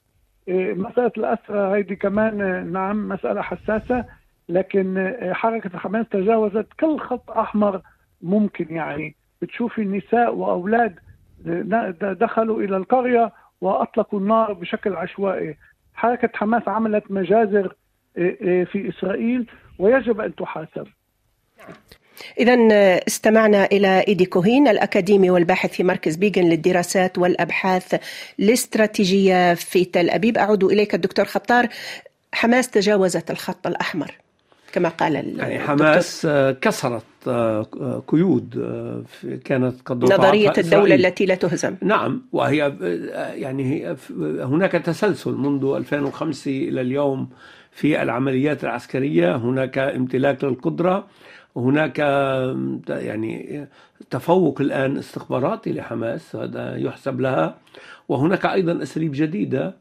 إيه، 0.48 0.74
مسألة 0.74 1.12
الأسرى 1.17 1.79
هذه 1.79 1.94
كمان 1.94 2.41
آه، 2.41 2.63
نعم 2.63 3.10
مسألة 3.10 3.41
حساسة 3.41 4.05
لكن 4.50 4.98
آه، 4.98 5.34
حركة 5.34 5.77
حماس 5.79 6.05
تجاوزت 6.12 6.67
كل 6.79 7.00
خط 7.00 7.32
أحمر 7.32 7.82
ممكن 8.22 8.75
يعني. 8.75 9.15
بتشوفي 9.41 9.82
النساء 9.82 10.36
وأولاد 10.36 11.00
دخلوا 12.01 12.62
إلى 12.62 12.77
القرية 12.77 13.32
وأطلقوا 13.62 14.20
النار 14.20 14.53
بشكل 14.53 14.96
عشوائي. 14.96 15.58
حركة 15.94 16.29
حماس 16.34 16.67
عملت 16.67 17.12
مجازر 17.12 17.75
في 18.65 18.89
إسرائيل 18.89 19.48
ويجب 19.79 20.22
أن 20.22 20.36
تحاسب. 20.36 20.88
إذا 22.40 22.56
استمعنا 23.08 23.66
إلى 23.66 24.04
إيدي 24.08 24.26
كوهين 24.26 24.68
الأكاديمي 24.68 25.30
والباحث 25.30 25.72
في 25.74 25.84
مركز 25.84 26.16
بيجن 26.16 26.44
للدراسات 26.50 27.18
والأبحاث 27.18 27.96
الاستراتيجية 28.40 29.54
في 29.54 29.86
تل 29.86 30.10
أبيب. 30.10 30.38
أعود 30.38 30.64
إليك 30.64 30.96
الدكتور 30.96 31.26
خطار 31.26 31.68
حماس 32.34 32.70
تجاوزت 32.70 33.32
الخط 33.32 33.68
الأحمر 33.68 34.12
كما 34.72 34.90
قال 34.90 35.16
ال- 35.16 35.40
يعني. 35.40 35.60
حماس 35.60 36.26
آه، 36.30 36.52
كسرت 36.52 37.04
آه، 37.28 38.04
قيود 38.08 38.58
آه، 38.58 39.04
كانت 39.46 39.76
قد 39.86 40.04
نظرية 40.04 40.50
الدولة 40.58 40.60
إسرائيل. 40.60 41.06
التي 41.06 41.26
لا 41.26 41.36
تهزم. 41.36 41.76
نعم 41.82 42.22
وهي 42.32 42.74
يعني 43.36 43.96
هناك 44.40 44.72
تسلسل 44.72 45.32
منذ 45.32 45.74
2005 45.78 46.52
إلى 46.52 46.82
اليوم 46.82 47.30
في 47.72 48.02
العمليات 48.02 48.64
العسكرية. 48.64 49.36
هناك 49.36 49.78
امتلاك 49.78 50.44
للقدرة. 50.44 51.08
هناك 51.58 52.00
آه، 52.00 52.80
يعني 52.90 53.68
تفوق 54.10 54.62
الآن 54.62 54.98
استخباراتي 54.98 55.74
لحماس 55.74 56.36
هذا 56.36 56.76
يحسب 56.78 57.20
لها. 57.20 57.58
وهناك 58.10 58.46
أيضا 58.46 58.84
أساليب 58.84 59.12
جديدة 59.16 59.74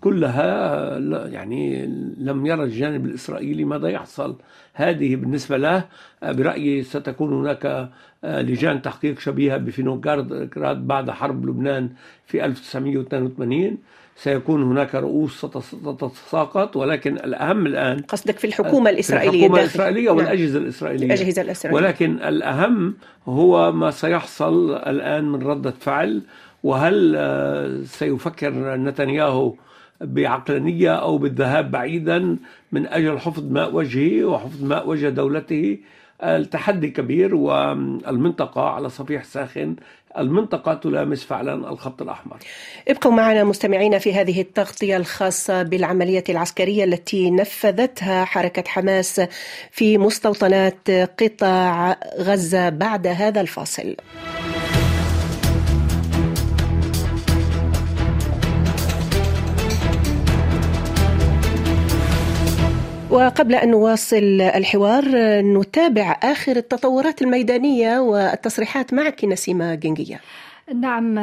كلها 0.00 0.98
يعني 1.28 1.86
لم 2.18 2.46
يرى 2.46 2.64
الجانب 2.64 3.06
الإسرائيلي 3.06 3.64
ماذا 3.64 3.88
يحصل. 3.88 4.36
هذه 4.74 5.16
بالنسبة 5.16 5.56
له 5.56 5.84
برأيي 6.22 6.82
ستكون 6.82 7.32
هناك 7.32 7.90
لجان 8.24 8.82
تحقيق 8.82 9.18
شبيهة 9.18 9.56
بفينوغراد 9.56 10.86
بعد 10.86 11.10
حرب 11.10 11.46
لبنان 11.46 11.90
في 12.26 12.44
1982 12.44 13.78
سيكون 14.22 14.62
هناك 14.62 14.94
رؤوس 14.94 15.46
ستتساقط 15.46 16.76
ولكن 16.76 17.16
الأهم 17.16 17.66
الآن 17.66 18.00
قصدك 18.00 18.38
في 18.38 18.46
الحكومة 18.46 18.90
الإسرائيلية 18.90 19.38
الحكومة 19.38 19.60
الإسرائيلية 19.60 20.06
نعم. 20.06 20.16
والأجهزة 20.16 20.58
الإسرائيلية. 20.58 21.06
الأجهزة 21.06 21.42
الإسرائيلية. 21.42 21.86
ولكن 21.86 22.12
الأهم 22.12 22.94
هو 23.26 23.72
ما 23.72 23.90
سيحصل 23.90 24.74
الآن 24.74 25.24
من 25.32 25.42
ردة 25.42 25.70
فعل 25.70 26.22
وهل 26.62 27.82
سيفكر 27.86 28.76
نتنياهو 28.76 29.54
بعقلانية 30.00 30.94
أو 30.94 31.18
بالذهاب 31.18 31.70
بعيدا 31.70 32.36
من 32.72 32.86
أجل 32.86 33.18
حفظ 33.18 33.52
ماء 33.52 33.74
وجهه 33.74 34.24
وحفظ 34.24 34.64
ماء 34.64 34.88
وجه 34.88 35.08
دولته؟ 35.08 35.78
التحدي 36.22 36.90
كبير 36.90 37.34
والمنطقة 37.34 38.62
على 38.62 38.88
صفيح 38.88 39.24
ساخن 39.24 39.76
المنطقة 40.18 40.74
تلامس 40.74 41.24
فعلا 41.24 41.70
الخط 41.70 42.02
الأحمر 42.02 42.36
ابقوا 42.88 43.12
معنا 43.12 43.44
مستمعين 43.44 43.98
في 43.98 44.14
هذه 44.14 44.40
التغطية 44.40 44.96
الخاصة 44.96 45.62
بالعملية 45.62 46.24
العسكرية 46.28 46.84
التي 46.84 47.30
نفذتها 47.30 48.24
حركة 48.24 48.64
حماس 48.66 49.20
في 49.70 49.98
مستوطنات 49.98 50.90
قطاع 50.90 51.96
غزة 52.18 52.68
بعد 52.68 53.06
هذا 53.06 53.40
الفاصل. 53.40 53.96
وقبل 63.10 63.54
أن 63.54 63.70
نواصل 63.70 64.40
الحوار 64.40 65.04
نتابع 65.40 66.18
آخر 66.22 66.56
التطورات 66.56 67.22
الميدانية 67.22 67.98
والتصريحات 67.98 68.94
معك 68.94 69.24
نسيمة 69.24 69.74
جنجية. 69.74 70.20
نعم 70.74 71.18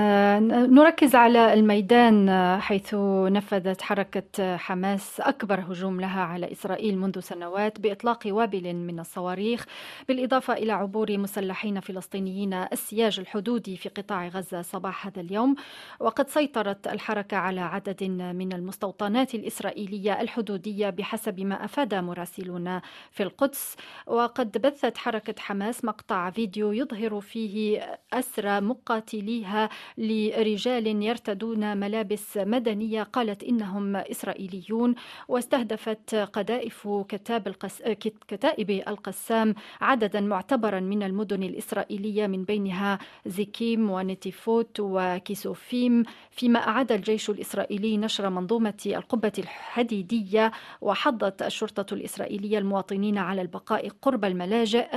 نركز 0.76 1.16
على 1.16 1.54
الميدان 1.54 2.30
حيث 2.62 2.96
نفذت 3.32 3.82
حركة 3.82 4.58
حماس 4.58 5.22
أكبر 5.22 5.60
هجوم 5.60 6.02
لها 6.02 6.22
على 6.22 6.52
إسرائيل 6.52 6.98
منذ 6.98 7.20
سنوات 7.20 7.80
بإطلاق 7.80 8.20
وابل 8.26 8.74
من 8.74 9.00
الصواريخ 9.00 9.66
بالإضافة 10.08 10.54
إلى 10.54 10.72
عبور 10.72 11.18
مسلحين 11.18 11.80
فلسطينيين 11.80 12.54
السياج 12.54 13.20
الحدودي 13.20 13.78
في 13.78 13.90
قطاع 13.90 14.28
غزة 14.28 14.62
صباح 14.62 15.08
هذا 15.08 15.22
اليوم. 15.22 15.56
وقد 16.00 16.30
سيطرت 16.30 16.88
الحركة 16.88 17.38
على 17.38 17.62
عدد 17.62 18.04
من 18.14 18.54
المستوطنات 18.54 19.36
الإسرائيلية 19.36 20.22
الحدودية 20.22 20.90
بحسب 20.90 21.40
ما 21.40 21.66
أفاد 21.66 21.96
مراسلون 21.96 22.80
في 23.12 23.24
القدس. 23.24 23.76
وقد 24.08 24.58
بثت 24.58 24.98
حركة 24.98 25.36
حماس 25.40 25.86
مقطع 25.86 26.30
فيديو 26.30 26.72
يظهر 26.72 27.22
فيه 27.22 27.82
أسرى 28.14 28.62
مقاتلي 28.62 29.37
فيها 29.38 29.70
لرجال 29.98 31.04
يرتدون 31.04 31.78
ملابس 31.78 32.38
مدنية 32.38 33.04
قالت 33.04 33.44
إنهم 33.44 33.96
إسرائيليون 33.96 34.96
واستهدفت 35.28 36.16
قذائف 36.16 36.88
كتاب 37.10 37.48
القس... 37.48 37.82
كتائب 38.28 38.70
القسام 38.70 39.56
عددا 39.82 40.22
معتبرا 40.22 40.80
من 40.80 41.04
المدن 41.04 41.44
الإسرائيلية 41.44 42.28
من 42.28 42.44
بينها 42.44 43.00
زيكيم 43.26 43.90
ونتيفوت 43.90 44.80
وكيسوفيم 44.80 46.04
فيما 46.32 46.60
أعاد 46.60 46.92
الجيش 46.92 47.30
الإسرائيلي 47.30 47.98
نشر 47.98 48.30
منظومة 48.30 48.82
القبة 48.86 49.32
الحديدية 49.40 50.52
وحضت 50.82 51.42
الشرطة 51.42 51.94
الإسرائيلية 51.94 52.58
المواطنين 52.58 53.18
على 53.18 53.42
البقاء 53.42 53.90
قرب 54.02 54.26
الملاجئ 54.26 54.88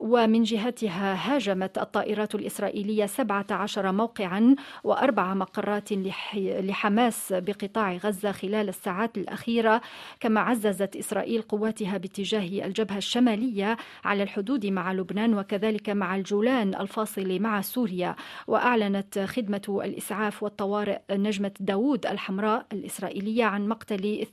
ومن 0.00 0.42
جهتها 0.42 1.14
هاجمت 1.14 1.78
الطائرات 1.78 2.34
الإسرائيلية 2.34 3.06
17 3.06 3.92
موقعا 3.92 4.56
وأربع 4.84 5.34
مقرات 5.34 5.88
لحماس 6.34 7.32
بقطاع 7.32 7.92
غزة 7.96 8.32
خلال 8.32 8.68
الساعات 8.68 9.18
الأخيرة. 9.18 9.80
كما 10.20 10.40
عززت 10.40 10.96
إسرائيل 10.96 11.42
قواتها 11.42 11.98
باتجاه 11.98 12.66
الجبهة 12.66 12.96
الشمالية 12.96 13.76
على 14.04 14.22
الحدود 14.22 14.66
مع 14.66 14.92
لبنان 14.92 15.38
وكذلك 15.38 15.90
مع 15.90 16.16
الجولان 16.16 16.74
الفاصل 16.74 17.40
مع 17.40 17.60
سوريا. 17.60 18.16
وأعلنت 18.46 19.18
خدمة 19.18 19.80
الإسعاف 19.84 20.42
والطوارئ 20.42 21.00
نجمة 21.10 21.52
داوود 21.60 22.06
الحمراء 22.06 22.66
الإسرائيلية 22.72 23.44
عن 23.44 23.68
مقتل 23.68 24.26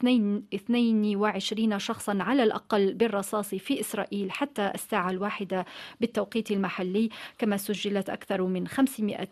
22 0.53 1.79
شخصا 1.79 2.17
على 2.21 2.43
الأقل 2.43 2.93
بالرصاص 2.93 3.55
في 3.55 3.79
إسرائيل 3.79 4.31
حتى 4.31 4.71
الساعة 4.75 5.09
الواحدة 5.09 5.58
بالتوقيت 6.01 6.51
المحلي 6.51 7.09
كما 7.37 7.57
سجلت 7.57 8.09
أكثر 8.09 8.43
من 8.43 8.67
500 8.67 9.27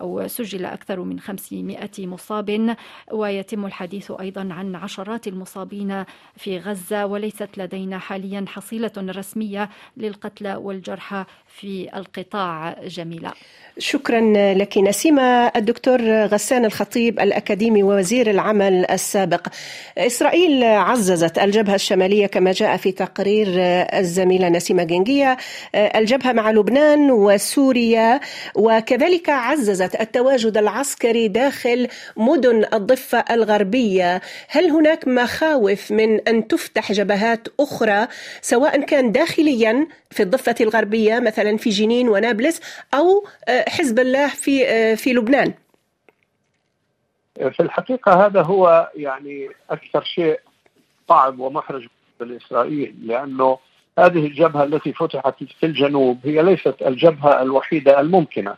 أو 0.00 0.28
سجل 0.28 0.64
أكثر 0.64 1.00
من 1.00 1.20
500 1.20 1.90
مصاب 1.98 2.76
ويتم 3.12 3.66
الحديث 3.66 4.10
أيضا 4.10 4.48
عن 4.50 4.74
عشرات 4.74 5.28
المصابين 5.28 6.04
في 6.36 6.58
غزة 6.58 7.06
وليست 7.06 7.58
لدينا 7.58 7.98
حاليا 7.98 8.44
حصيلة 8.48 8.92
رسمية 8.98 9.70
للقتلى 9.96 10.56
والجرحى 10.56 11.24
في 11.56 11.88
القطاع 11.96 12.76
جميلة. 12.86 13.32
شكرا 13.78 14.20
لك 14.54 14.78
نسيمة. 14.78 15.46
الدكتور 15.46 16.24
غسان 16.24 16.64
الخطيب 16.64 17.20
الأكاديمي 17.20 17.82
ووزير 17.82 18.30
العمل 18.30 18.90
السابق. 18.90 19.46
إسرائيل 19.98 20.64
عززت 20.64 21.38
الجبهة 21.38 21.74
الشمالية 21.74 22.26
كما 22.26 22.52
جاء 22.52 22.76
في 22.76 22.92
تقرير 22.92 23.48
الزميلة 23.98 24.48
نسيمة 24.48 24.82
جنجية. 24.84 25.36
الجبهة 25.74 26.32
مع 26.32 26.50
لبنان 26.50 27.10
وسوريا 27.10 28.20
وكذلك 28.54 29.28
عززت 29.28 30.00
التواجد 30.00 30.56
العسكري 30.56 31.28
داخل 31.28 31.88
مدن 32.16 32.64
الضفة 32.74 33.24
الغربية. 33.30 34.20
هل 34.48 34.70
هناك 34.70 35.08
مخاوف 35.08 35.90
من 35.90 36.28
أن 36.28 36.48
تفتح 36.48 36.92
جبهات 36.92 37.48
أخرى 37.60 38.06
سواء 38.42 38.80
كان 38.80 39.12
داخليا 39.12 39.86
في 40.10 40.22
الضفة 40.22 40.54
الغربية 40.60 41.18
مثلا 41.18 41.39
في 41.56 41.70
جنين 41.70 42.08
ونابلس 42.08 42.60
أو 42.94 43.24
حزب 43.68 43.98
الله 43.98 44.28
في 44.28 44.96
في 44.96 45.12
لبنان. 45.12 45.54
في 47.34 47.60
الحقيقة 47.60 48.26
هذا 48.26 48.42
هو 48.42 48.90
يعني 48.94 49.48
أكثر 49.70 50.04
شيء 50.04 50.40
صعب 51.08 51.38
ومحرج 51.38 51.86
لإسرائيل 52.20 52.94
لأنه 53.02 53.58
هذه 53.98 54.26
الجبهة 54.26 54.64
التي 54.64 54.92
فتحت 54.92 55.44
في 55.44 55.66
الجنوب 55.66 56.18
هي 56.24 56.42
ليست 56.42 56.74
الجبهة 56.82 57.42
الوحيدة 57.42 58.00
الممكنة. 58.00 58.56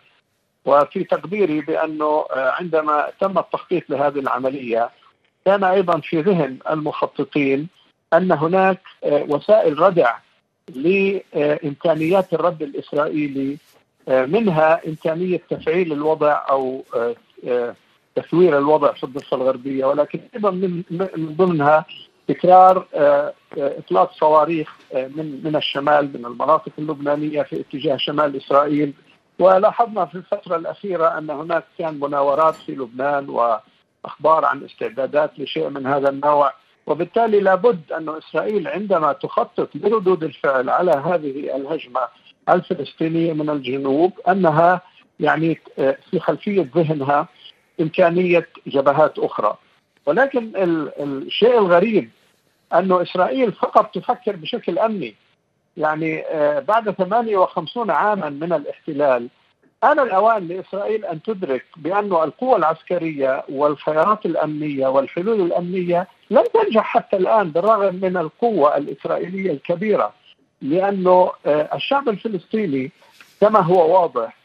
وفي 0.64 1.05
تقديري 1.05 1.61
بأنه 1.61 2.25
عندما 2.31 3.11
تم 3.21 3.38
التخطيط 3.38 3.90
لهذه 3.90 4.18
العملية 4.18 4.90
كان 5.45 5.64
أيضا 5.64 6.01
في 6.01 6.21
ذهن 6.21 6.59
المخططين 6.71 7.68
أن 8.14 8.33
هناك 8.33 8.81
وسائل 9.05 9.79
ردع 9.79 10.16
لإمكانيات 10.68 12.33
الرد 12.35 12.62
الإسرائيلي 12.62 13.57
منها 14.09 14.81
إمكانية 14.88 15.40
تفعيل 15.51 15.92
الوضع 15.92 16.42
أو 16.51 16.85
تثوير 18.14 18.59
الوضع 18.59 18.92
في 18.92 19.05
الضفة 19.05 19.37
الغربية 19.37 19.85
ولكن 19.85 20.20
أيضا 20.35 20.51
من 20.51 21.35
ضمنها 21.37 21.85
تكرار 22.29 22.87
إطلاق 23.57 24.12
صواريخ 24.12 24.77
من 24.94 25.40
من 25.44 25.57
الشمال 25.57 26.18
من 26.18 26.27
المناطق 26.27 26.72
اللبنانية 26.79 27.42
في 27.42 27.61
اتجاه 27.61 27.96
شمال 27.96 28.37
إسرائيل. 28.37 28.92
ولاحظنا 29.38 30.05
في 30.07 30.14
الفترة 30.14 30.57
الأخيرة 30.57 31.18
أن 31.18 31.31
هناك 31.31 31.64
كان 31.79 32.01
مناورات 32.01 32.55
في 32.55 32.72
لبنان 32.72 33.29
وأخبار 33.29 34.44
عن 34.44 34.64
استعدادات 34.64 35.31
لشيء 35.38 35.68
من 35.68 35.87
هذا 35.87 36.09
النوع. 36.09 36.53
وبالتالي 36.87 37.40
لابد 37.40 37.92
أن 37.92 38.09
إسرائيل 38.09 38.68
عندما 38.68 39.12
تخطط 39.12 39.68
لردود 39.75 40.25
الفعل 40.25 40.71
على 40.71 40.90
هذه 40.90 41.57
الهجمة 41.57 42.01
الفلسطينية 42.49 43.33
من 43.33 43.51
الجنوب 43.51 44.12
أنها 44.29 44.81
يعني 45.21 45.61
في 46.11 46.21
خلفية 46.21 46.68
ذهنها 46.77 47.29
إمكانية 47.81 48.49
جبهات 48.66 49.18
أخرى. 49.18 49.57
ولكن 50.07 50.53
الشيء 51.01 51.59
الغريب 51.59 52.11
أن 52.73 52.92
إسرائيل 52.92 53.53
فقط 53.53 53.95
تفكر 53.95 54.37
بشكل 54.37 54.79
أمني. 54.79 55.14
يعني 55.77 56.25
بعد 56.68 56.90
58 56.90 57.90
عاما 57.90 58.31
من 58.31 58.53
الاحتلال 58.53 59.29
آن 59.85 60.01
الأوان 60.01 60.49
لإسرائيل 60.49 61.05
أن 61.05 61.23
تدرك 61.23 61.64
بأن 61.77 62.12
القوى 62.12 62.57
العسكرية 62.57 63.45
والخيارات 63.49 64.27
الأمنية 64.27 64.87
والحلول 64.87 65.40
الأمنية 65.40 66.09
لم 66.31 66.45
تنجح 66.55 66.83
حتى 66.85 67.16
الآن 67.16 67.51
بالرغم 67.51 67.95
من 67.95 68.16
القوة 68.16 68.77
الإسرائيلية 68.77 69.51
الكبيرة 69.51 70.12
لأنه 70.62 71.33
الشعب 71.47 72.09
الفلسطيني 72.09 72.90
كما 73.40 73.61
هو 73.61 74.01
واضح 74.03 74.37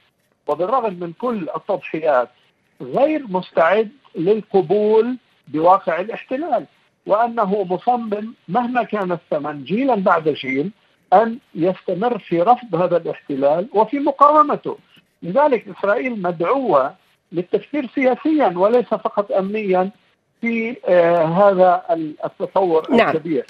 وبالرغم 0.47 0.93
من 0.93 1.13
كل 1.13 1.49
التضحيات 1.55 2.29
غير 2.81 3.23
مستعد 3.29 3.89
للقبول 4.15 5.17
بواقع 5.47 5.99
الاحتلال 5.99 6.65
وأنه 7.05 7.63
مصمم 7.63 8.33
مهما 8.47 8.83
كان 8.83 9.11
الثمن 9.11 9.63
جيلا 9.63 9.95
بعد 9.95 10.29
جيل 10.29 10.71
أن 11.13 11.39
يستمر 11.55 12.17
في 12.17 12.41
رفض 12.41 12.75
هذا 12.75 12.97
الاحتلال 12.97 13.67
وفي 13.73 13.99
مقاومته. 13.99 14.77
لذلك 15.23 15.65
إسرائيل 15.79 16.21
مدعوة 16.21 16.95
للتفكير 17.31 17.89
سياسيا 17.95 18.47
وليس 18.55 18.85
فقط 18.85 19.31
امنيا 19.31 19.89
في 20.41 20.75
آه 20.87 21.25
هذا 21.25 21.83
التصور 22.25 22.91
نعم. 22.91 23.09
الكبير 23.09 23.45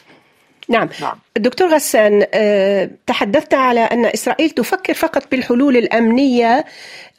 نعم. 0.69 0.89
نعم 1.01 1.19
دكتور 1.38 1.67
غسان 1.67 2.25
آه، 2.34 2.89
تحدثت 3.08 3.53
على 3.53 3.80
أن 3.80 4.06
إسرائيل 4.06 4.49
تفكر 4.49 4.93
فقط 4.93 5.32
بالحلول 5.32 5.77
الأمنية 5.77 6.65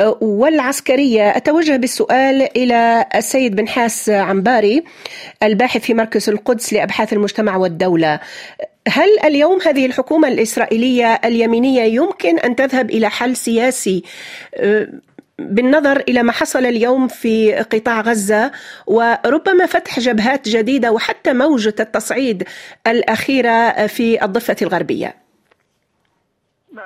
آه، 0.01 0.19
والعسكرية 0.21 1.37
أتوجه 1.37 1.77
بالسؤال 1.77 2.49
إلى 2.57 3.05
السيد 3.15 3.57
بن 3.57 3.69
حاس 3.69 4.11
عمباري 4.11 4.85
الباحث 5.43 5.81
في 5.81 5.95
مركز 5.95 6.29
القدس 6.29 6.73
لأبحاث 6.73 7.13
المجتمع 7.13 7.57
والدولة 7.57 8.21
هل 8.89 9.19
اليوم 9.25 9.61
هذه 9.61 9.87
الحكومة 9.87 10.29
الإسرائيلية 10.29 11.21
اليمينية 11.25 11.83
يمكن 11.83 12.39
أن 12.39 12.57
تذهب 12.57 12.91
إلى 12.91 13.11
حل 13.11 13.37
سياسي 13.37 14.05
آه، 14.55 14.89
بالنظر 15.39 15.97
إلى 15.97 16.23
ما 16.23 16.33
حصل 16.33 16.67
اليوم 16.67 17.09
في 17.09 17.55
قطاع 17.55 18.01
غزة 18.01 18.53
وربما 18.87 19.67
فتح 19.67 20.01
جبهات 20.01 20.49
جديدة 20.49 20.93
وحتى 20.93 21.33
موجه 21.33 21.75
التصعيد 21.81 22.49
الأخيرة 22.87 23.87
في 23.87 24.25
الضفة 24.25 24.57
الغربية. 24.63 25.15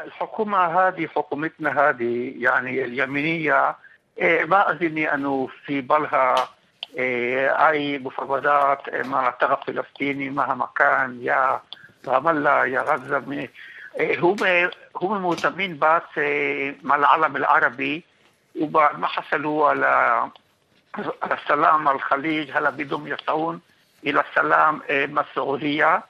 الحكومة 0.04 0.58
هذه 0.58 1.06
حكومتنا 1.06 1.88
هذه 1.88 2.34
يعني 2.36 2.84
اليمينية 2.84 3.76
إيه، 4.18 4.44
ما 4.44 4.70
أظني 4.70 5.14
أنه 5.14 5.48
في 5.66 5.80
بالها 5.80 6.48
إيه، 6.96 7.68
أي 7.68 7.98
مفاوضات 7.98 8.94
مع 8.94 9.28
الطرف 9.28 9.68
الفلسطيني 9.68 10.30
مهما 10.30 10.68
كان 10.76 11.18
يا 11.22 11.60
رام 12.08 12.28
الله 12.28 12.66
يا 12.66 12.80
غزه 12.80 13.48
إيه، 14.00 14.20
هم 14.20 14.36
هم 14.96 15.22
مهتمين 15.22 15.78
بس 15.78 16.18
مع 16.82 16.96
العالم 16.96 17.36
العربي 17.36 18.04
وبعد 18.60 18.98
ما 18.98 19.06
حصلوا 19.06 19.68
على 19.68 20.30
السلام 21.32 21.88
الخليج 21.88 22.50
هلا 22.50 22.70
بدهم 22.70 23.06
يسعون 23.06 23.60
إلى 24.06 24.24
السلام 24.30 24.82
آه، 24.90 25.06
مع 25.06 25.22
السعوديه 25.30 26.02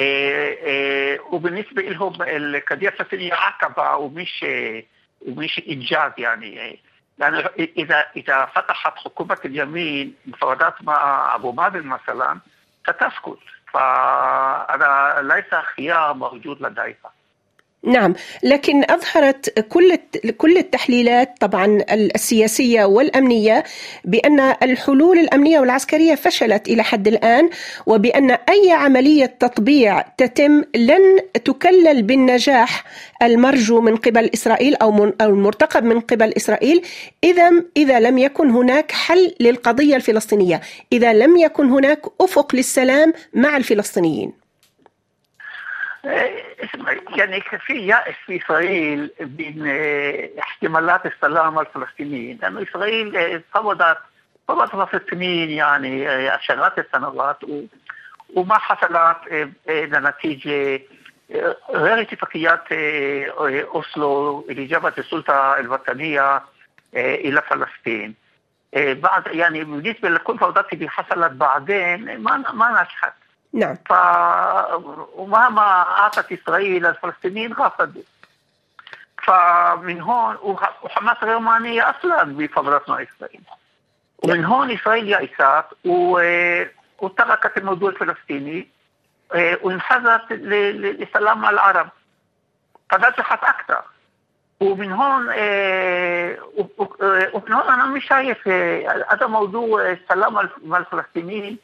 آه، 0.00 0.56
آه، 0.64 1.18
وبالنسبه 1.30 1.82
لهم 1.82 2.22
القضية 2.22 2.88
الفلسطينيه 2.88 3.34
عقبه 3.34 3.96
ومش 3.96 4.46
ومش 5.28 5.62
انجاز 5.68 6.12
يعني 6.18 6.78
لأنه 7.18 7.50
اذا 7.58 8.06
اذا 8.16 8.44
فتحت 8.44 8.98
حكومه 8.98 9.38
اليمين 9.44 10.14
مفاوضات 10.26 10.74
مع 10.82 11.34
ابو 11.34 11.52
مازن 11.52 11.82
مثلا 11.86 12.38
ستسكت 12.82 13.38
فانا 13.76 15.16
ليس 15.22 15.54
خيار 15.54 16.14
موجود 16.14 16.62
لديها 16.62 17.15
نعم 17.86 18.14
لكن 18.42 18.84
أظهرت 18.90 19.60
كل 19.60 19.98
كل 20.36 20.58
التحليلات 20.58 21.34
طبعا 21.40 21.78
السياسية 21.90 22.84
والأمنية 22.84 23.64
بأن 24.04 24.40
الحلول 24.40 25.18
الأمنية 25.18 25.60
والعسكرية 25.60 26.14
فشلت 26.14 26.68
إلى 26.68 26.82
حد 26.82 27.08
الآن 27.08 27.50
وبأن 27.86 28.30
أي 28.30 28.72
عملية 28.72 29.26
تطبيع 29.26 30.00
تتم 30.00 30.64
لن 30.74 31.20
تكلل 31.44 32.02
بالنجاح 32.02 32.84
المرجو 33.22 33.80
من 33.80 33.96
قبل 33.96 34.30
إسرائيل 34.34 34.74
أو 34.74 35.12
المرتقب 35.20 35.84
من 35.84 36.00
قبل 36.00 36.32
إسرائيل 36.36 36.82
اذا 37.24 37.50
إذا 37.76 38.00
لم 38.00 38.18
يكن 38.18 38.50
هناك 38.50 38.92
حل 38.92 39.34
للقضية 39.40 39.96
الفلسطينية، 39.96 40.60
إذا 40.92 41.12
لم 41.12 41.36
يكن 41.36 41.70
هناك 41.70 42.02
أفق 42.20 42.54
للسلام 42.54 43.12
مع 43.34 43.56
الفلسطينيين. 43.56 44.45
يعني 47.16 47.40
في 47.40 47.86
يأس 47.86 48.14
في 48.26 48.36
إسرائيل 48.44 49.10
من 49.20 49.68
احتمالات 50.38 51.06
السلام 51.06 51.58
الفلسطينيين 51.58 52.38
لأنه 52.42 52.62
إسرائيل 52.62 53.42
فوضت 53.54 53.98
فوضت 54.48 54.90
فلسطينيين 54.90 55.50
يعني 55.50 56.08
عشرات 56.28 56.78
السنوات 56.78 57.36
وما 58.34 58.58
حصلت 58.58 59.16
لنتيجة 59.68 60.80
غير 61.70 62.00
اتفاقيات 62.00 62.72
أوسلو 63.74 64.46
اللي 64.50 64.64
جابت 64.64 64.98
السلطة 64.98 65.58
الوطنية 65.58 66.42
إلى 66.94 67.42
فلسطين 67.42 68.14
بعد 68.76 69.26
يعني 69.26 69.64
بالنسبة 69.64 70.08
لكل 70.08 70.38
فوضات 70.38 70.72
اللي 70.72 70.88
حصلت 70.88 71.32
بعدين 71.32 72.20
ما 72.20 72.36
ما 72.52 72.70
نجحت 72.70 73.12
نعم 73.56 73.76
ف... 73.86 73.92
ومهما 75.14 75.62
أعطت 75.82 76.32
إسرائيل 76.32 76.86
الفلسطينيين 76.86 77.52
رفضوا 77.52 78.02
فمن 79.22 80.00
هون 80.00 80.36
وحماس 80.82 81.16
غير 81.22 81.38
معنية 81.38 81.90
أصلا 81.90 82.22
بفضلات 82.22 82.88
مع 82.88 83.02
إسرائيل 83.02 83.40
ومن 84.24 84.44
هون 84.44 84.70
إسرائيل 84.70 85.08
يأست 85.08 85.64
و... 85.84 86.20
وتركت 86.98 87.58
الموضوع 87.58 87.90
الفلسطيني 87.90 88.68
آه، 89.34 89.58
وانحازت 89.62 90.32
للسلام 90.32 91.40
مع 91.40 91.50
العرب 91.50 91.88
فنجحت 92.90 93.44
أكثر 93.44 93.82
ومن 94.60 94.92
هون 94.92 95.28
آه، 95.32 96.38
ومن 97.34 97.52
هون 97.52 97.72
أنا 97.72 97.86
مش 97.86 98.06
شايف 98.08 98.48
آه، 98.48 99.06
هذا 99.10 99.26
موضوع 99.26 99.90
السلام 99.90 100.48
مع 100.64 100.78
الفلسطينيين 100.78 101.58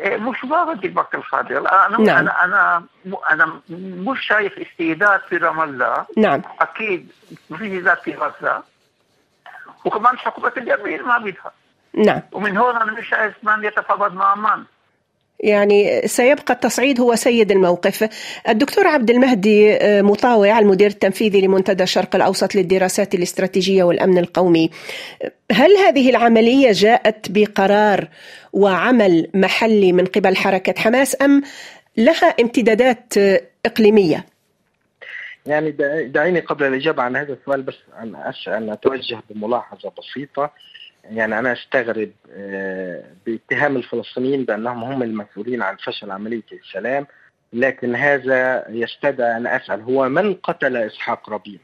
مش 0.00 0.44
واضح 0.44 0.84
الوقت 0.84 1.14
الحاضر 1.14 1.58
أنا 1.58 2.00
نعم. 2.00 2.18
أنا 2.18 2.44
أنا 2.44 2.84
أنا 3.30 3.60
مش 3.70 4.26
شايف 4.26 4.58
استعداد 4.58 5.20
في 5.20 5.36
رام 5.36 5.60
الله 5.60 6.06
نعم. 6.16 6.42
أكيد 6.60 7.12
في 7.28 7.78
استعداد 7.78 7.98
في 7.98 8.14
غزة. 8.14 8.62
وكمان 9.84 10.18
حكومة 10.18 10.52
اليمين 10.56 11.02
ما 11.02 11.18
بدها. 11.18 11.52
نعم. 11.94 12.22
ومن 12.32 12.56
هون 12.56 12.76
أنا 12.76 12.92
مش 12.92 13.08
شايف 13.08 13.34
من 13.42 13.64
يتفاوض 13.64 14.14
مع 14.14 14.34
من. 14.34 14.64
يعني 15.40 16.00
سيبقى 16.06 16.54
التصعيد 16.54 17.00
هو 17.00 17.14
سيد 17.14 17.50
الموقف. 17.50 18.08
الدكتور 18.48 18.86
عبد 18.86 19.10
المهدي 19.10 19.74
آه، 19.74 20.02
مطاوع 20.02 20.58
المدير 20.58 20.90
التنفيذي 20.90 21.40
لمنتدى 21.40 21.82
الشرق 21.82 22.16
الأوسط 22.16 22.54
للدراسات 22.54 23.14
الاستراتيجية 23.14 23.82
والأمن 23.82 24.18
القومي. 24.18 24.70
هل 25.52 25.76
هذه 25.76 26.10
العملية 26.10 26.72
جاءت 26.72 27.26
بقرار 27.30 28.08
وعمل 28.52 29.30
محلي 29.34 29.92
من 29.92 30.04
قبل 30.04 30.36
حركة 30.36 30.74
حماس 30.80 31.22
أم 31.22 31.42
لها 31.96 32.26
امتدادات 32.40 33.14
إقليمية؟ 33.66 34.24
يعني 35.46 35.70
دعيني 36.08 36.40
قبل 36.40 36.64
الإجابة 36.64 37.02
عن 37.02 37.16
هذا 37.16 37.32
السؤال 37.32 37.62
بس 37.62 37.74
أن 38.48 38.70
أتوجه 38.70 39.18
بملاحظة 39.30 39.92
بسيطة. 39.98 40.50
يعني 41.10 41.38
أنا 41.38 41.52
استغرب 41.52 42.10
آه، 42.32 43.04
باتهام 43.26 43.76
الفلسطينيين 43.76 44.44
بأنهم 44.44 44.84
هم 44.84 45.02
المسؤولين 45.02 45.62
عن 45.62 45.76
فشل 45.76 46.10
عملية 46.10 46.42
السلام 46.52 47.06
لكن 47.52 47.94
هذا 47.94 48.64
يستدعي 48.68 49.36
أن 49.36 49.46
أسأل 49.46 49.80
هو 49.80 50.08
من 50.08 50.34
قتل 50.34 50.76
إسحاق 50.76 51.30
ربيع؟ 51.30 51.58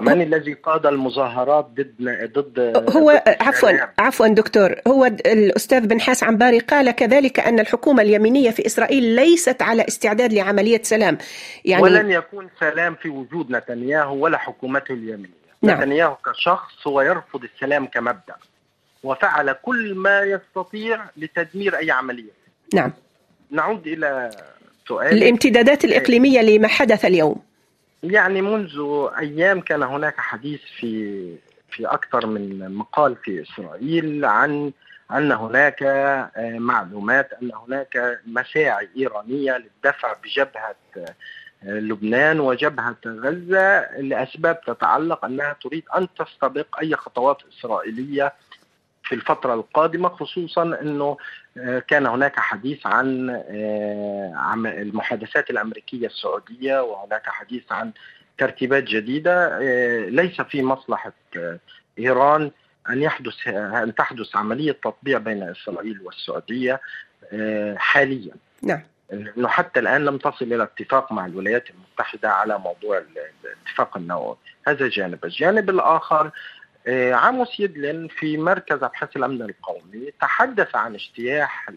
من 0.00 0.22
الذي 0.22 0.52
قاد 0.52 0.86
المظاهرات 0.86 1.64
ضد 1.64 1.94
ضد 2.32 2.58
هو 2.96 3.12
ضد 3.12 3.36
عفوا 3.40 3.70
عفوا 3.98 4.28
دكتور 4.28 4.74
هو 4.88 5.04
الأستاذ 5.04 5.86
بن 5.86 6.00
حاس 6.00 6.24
عمباري 6.24 6.58
قال 6.58 6.90
كذلك 6.90 7.40
أن 7.40 7.60
الحكومة 7.60 8.02
اليمينية 8.02 8.50
في 8.50 8.66
إسرائيل 8.66 9.02
ليست 9.02 9.62
على 9.62 9.84
استعداد 9.88 10.32
لعملية 10.32 10.82
سلام 10.82 11.18
يعني 11.64 11.82
ولن 11.82 12.10
يكون 12.10 12.48
سلام 12.60 12.94
في 12.94 13.08
وجود 13.08 13.50
نتنياهو 13.50 14.16
ولا 14.16 14.38
حكومته 14.38 14.92
اليمينية 14.94 15.46
نعم. 15.62 15.78
نتنياهو 15.78 16.16
كشخص 16.16 16.86
هو 16.86 17.00
يرفض 17.00 17.44
السلام 17.44 17.86
كمبدأ 17.86 18.34
وفعل 19.06 19.52
كل 19.52 19.94
ما 19.94 20.20
يستطيع 20.20 21.04
لتدمير 21.16 21.78
أي 21.78 21.90
عملية. 21.90 22.32
نعم. 22.74 22.92
نعود 23.50 23.86
إلى 23.86 24.30
سؤال. 24.88 25.12
الامتدادات 25.12 25.84
الإقليمية 25.84 26.40
لما 26.40 26.68
حدث 26.68 27.04
اليوم؟ 27.04 27.42
يعني 28.02 28.42
منذ 28.42 29.06
أيام 29.18 29.60
كان 29.60 29.82
هناك 29.82 30.14
حديث 30.16 30.60
في 30.80 31.34
في 31.70 31.86
أكثر 31.86 32.26
من 32.26 32.74
مقال 32.74 33.16
في 33.16 33.42
إسرائيل 33.42 34.24
عن 34.24 34.72
أن 35.12 35.32
هناك 35.32 35.82
آه، 35.82 36.58
معلومات 36.58 37.32
أن 37.42 37.50
هناك 37.54 38.20
مساعي 38.26 38.88
إيرانية 38.96 39.56
للدفع 39.56 40.16
بجبهة 40.24 40.76
آه، 40.96 41.14
لبنان 41.62 42.40
وجبهة 42.40 42.96
غزة 43.06 44.00
لأسباب 44.00 44.60
تتعلق 44.60 45.24
أنها 45.24 45.56
تريد 45.62 45.84
أن 45.96 46.08
تستبق 46.18 46.78
أي 46.80 46.96
خطوات 46.96 47.38
إسرائيلية 47.52 48.32
في 49.06 49.14
الفترة 49.14 49.54
القادمة 49.54 50.08
خصوصا 50.08 50.62
أنه 50.62 51.16
آه، 51.58 51.78
كان 51.78 52.06
هناك 52.06 52.40
حديث 52.40 52.86
عن 52.86 53.30
آه، 53.30 54.54
المحادثات 54.54 55.50
الأمريكية 55.50 56.06
السعودية 56.06 56.82
وهناك 56.82 57.26
حديث 57.26 57.72
عن 57.72 57.92
ترتيبات 58.38 58.82
جديدة. 58.82 59.58
آه، 59.62 60.08
ليس 60.08 60.40
في 60.40 60.62
مصلحة 60.62 61.12
إيران 61.98 62.50
أن 62.90 63.02
يحدث 63.02 63.48
أن 63.48 63.94
تحدث 63.94 64.36
عملية 64.36 64.72
تطبيع 64.72 65.18
بين 65.18 65.42
إسرائيل 65.42 66.00
والسعودية 66.00 66.80
حاليا. 67.76 68.34
نعم. 68.62 68.82
انه 69.12 69.48
حتى 69.48 69.80
الآن 69.80 70.04
لم 70.04 70.18
تصل 70.18 70.44
إلى 70.44 70.62
اتفاق 70.62 71.12
مع 71.12 71.26
الولايات 71.26 71.64
المتحدة 71.70 72.30
على 72.30 72.58
موضوع 72.58 73.02
الاتفاق 73.44 73.96
النووي، 73.96 74.36
هذا 74.68 74.88
جانب، 74.88 75.24
الجانب 75.24 75.70
الآخر 75.70 76.30
عاموس 76.88 77.60
يدلن 77.60 78.08
في 78.08 78.38
مركز 78.38 78.82
أبحاث 78.82 79.16
الأمن 79.16 79.42
القومي 79.42 80.10
تحدث 80.20 80.76
عن 80.76 80.94
اجتياح 80.94 81.70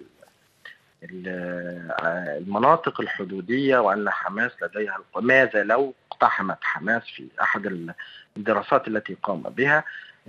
المناطق 2.40 3.02
الحدودية 3.02 3.78
وأن 3.78 4.10
حماس 4.10 4.52
لديها 4.62 5.00
ماذا 5.16 5.64
لو 5.64 5.94
اقتحمت 6.12 6.58
حماس 6.62 7.04
في 7.04 7.28
أحد 7.42 7.94
الدراسات 8.38 8.88
التي 8.88 9.18
قام 9.24 9.42
بها. 9.42 9.84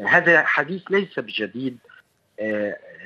هذا 0.07 0.43
حديث 0.45 0.83
ليس 0.90 1.19
بجديد 1.19 1.79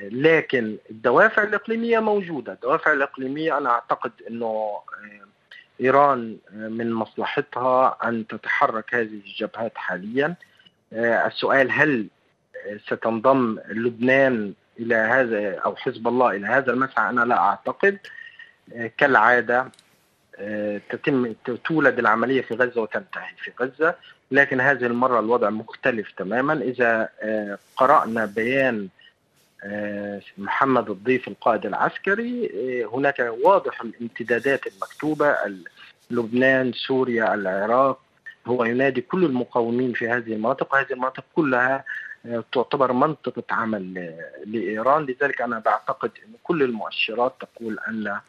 لكن 0.01 0.77
الدوافع 0.89 1.43
الإقليمية 1.43 1.99
موجودة، 1.99 2.53
الدوافع 2.53 2.93
الإقليمية 2.93 3.57
أنا 3.57 3.69
أعتقد 3.69 4.11
إنه 4.29 4.79
إيران 5.81 6.37
من 6.53 6.93
مصلحتها 6.93 7.97
أن 8.03 8.27
تتحرك 8.27 8.95
هذه 8.95 9.21
الجبهات 9.25 9.77
حاليا. 9.77 10.35
السؤال 10.93 11.71
هل 11.71 12.07
ستنضم 12.87 13.59
لبنان 13.69 14.53
إلى 14.79 14.95
هذا 14.95 15.57
أو 15.57 15.75
حزب 15.75 16.07
الله 16.07 16.31
إلى 16.31 16.47
هذا 16.47 16.73
المسعى؟ 16.73 17.09
أنا 17.09 17.21
لا 17.21 17.37
أعتقد. 17.37 17.97
كالعادة 18.97 19.71
تتم 20.89 21.33
تولد 21.65 21.99
العملية 21.99 22.41
في 22.41 22.53
غزة 22.53 22.81
وتنتهي 22.81 23.35
في 23.37 23.51
غزة 23.61 23.95
لكن 24.31 24.61
هذه 24.61 24.85
المرة 24.85 25.19
الوضع 25.19 25.49
مختلف 25.49 26.11
تماما. 26.17 26.53
إذا 26.53 27.09
قرأنا 27.77 28.25
بيان 28.25 28.87
محمد 30.37 30.89
الضيف 30.89 31.27
القائد 31.27 31.65
العسكري 31.65 32.51
هناك 32.85 33.33
واضح 33.43 33.81
الامتدادات 33.81 34.67
المكتوبة 34.67 35.35
لبنان 36.11 36.73
سوريا 36.73 37.33
العراق 37.33 37.99
هو 38.47 38.65
ينادي 38.65 39.01
كل 39.01 39.25
المقاومين 39.25 39.93
في 39.93 40.09
هذه 40.09 40.33
المناطق 40.33 40.73
وهذه 40.73 40.93
المناطق 40.93 41.23
كلها 41.35 41.83
تعتبر 42.53 42.93
منطقة 42.93 43.43
عمل 43.51 44.13
لإيران 44.45 45.03
لذلك 45.03 45.41
أنا 45.41 45.59
بعتقد 45.59 46.11
أن 46.25 46.33
كل 46.43 46.63
المؤشرات 46.63 47.35
تقول 47.39 47.79
أن 47.87 48.19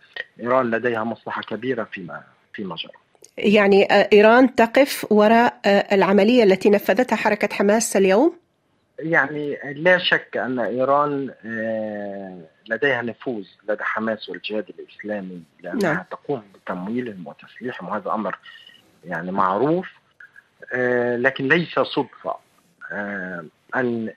إيران 0.40 0.70
لديها 0.70 1.04
مصلحة 1.04 1.42
كبيرة 1.42 1.84
فيما 1.84 2.22
فيما 2.52 2.76
جرى 2.76 2.92
يعني 3.38 3.84
إيران 4.12 4.54
تقف 4.54 5.06
وراء 5.10 5.60
العملية 5.92 6.42
التي 6.44 6.70
نفذتها 6.70 7.16
حركة 7.16 7.54
حماس 7.54 7.96
اليوم؟ 7.96 8.36
يعني 8.98 9.58
لا 9.74 9.98
شك 9.98 10.36
أن 10.36 10.58
إيران 10.58 11.30
لديها 12.68 13.02
نفوذ 13.02 13.44
لدى 13.68 13.84
حماس 13.84 14.28
والجهاد 14.28 14.64
الإسلامي 14.78 15.42
لأنها 15.60 15.92
نعم. 15.92 16.04
تقوم 16.10 16.42
بتمويلهم 16.54 17.26
وتسليحهم 17.26 17.88
وهذا 17.88 18.10
أمر 18.10 18.38
يعني 19.04 19.32
معروف 19.32 19.88
لكن 21.16 21.48
ليس 21.48 21.78
صدفة 21.78 22.36
أن 23.76 24.12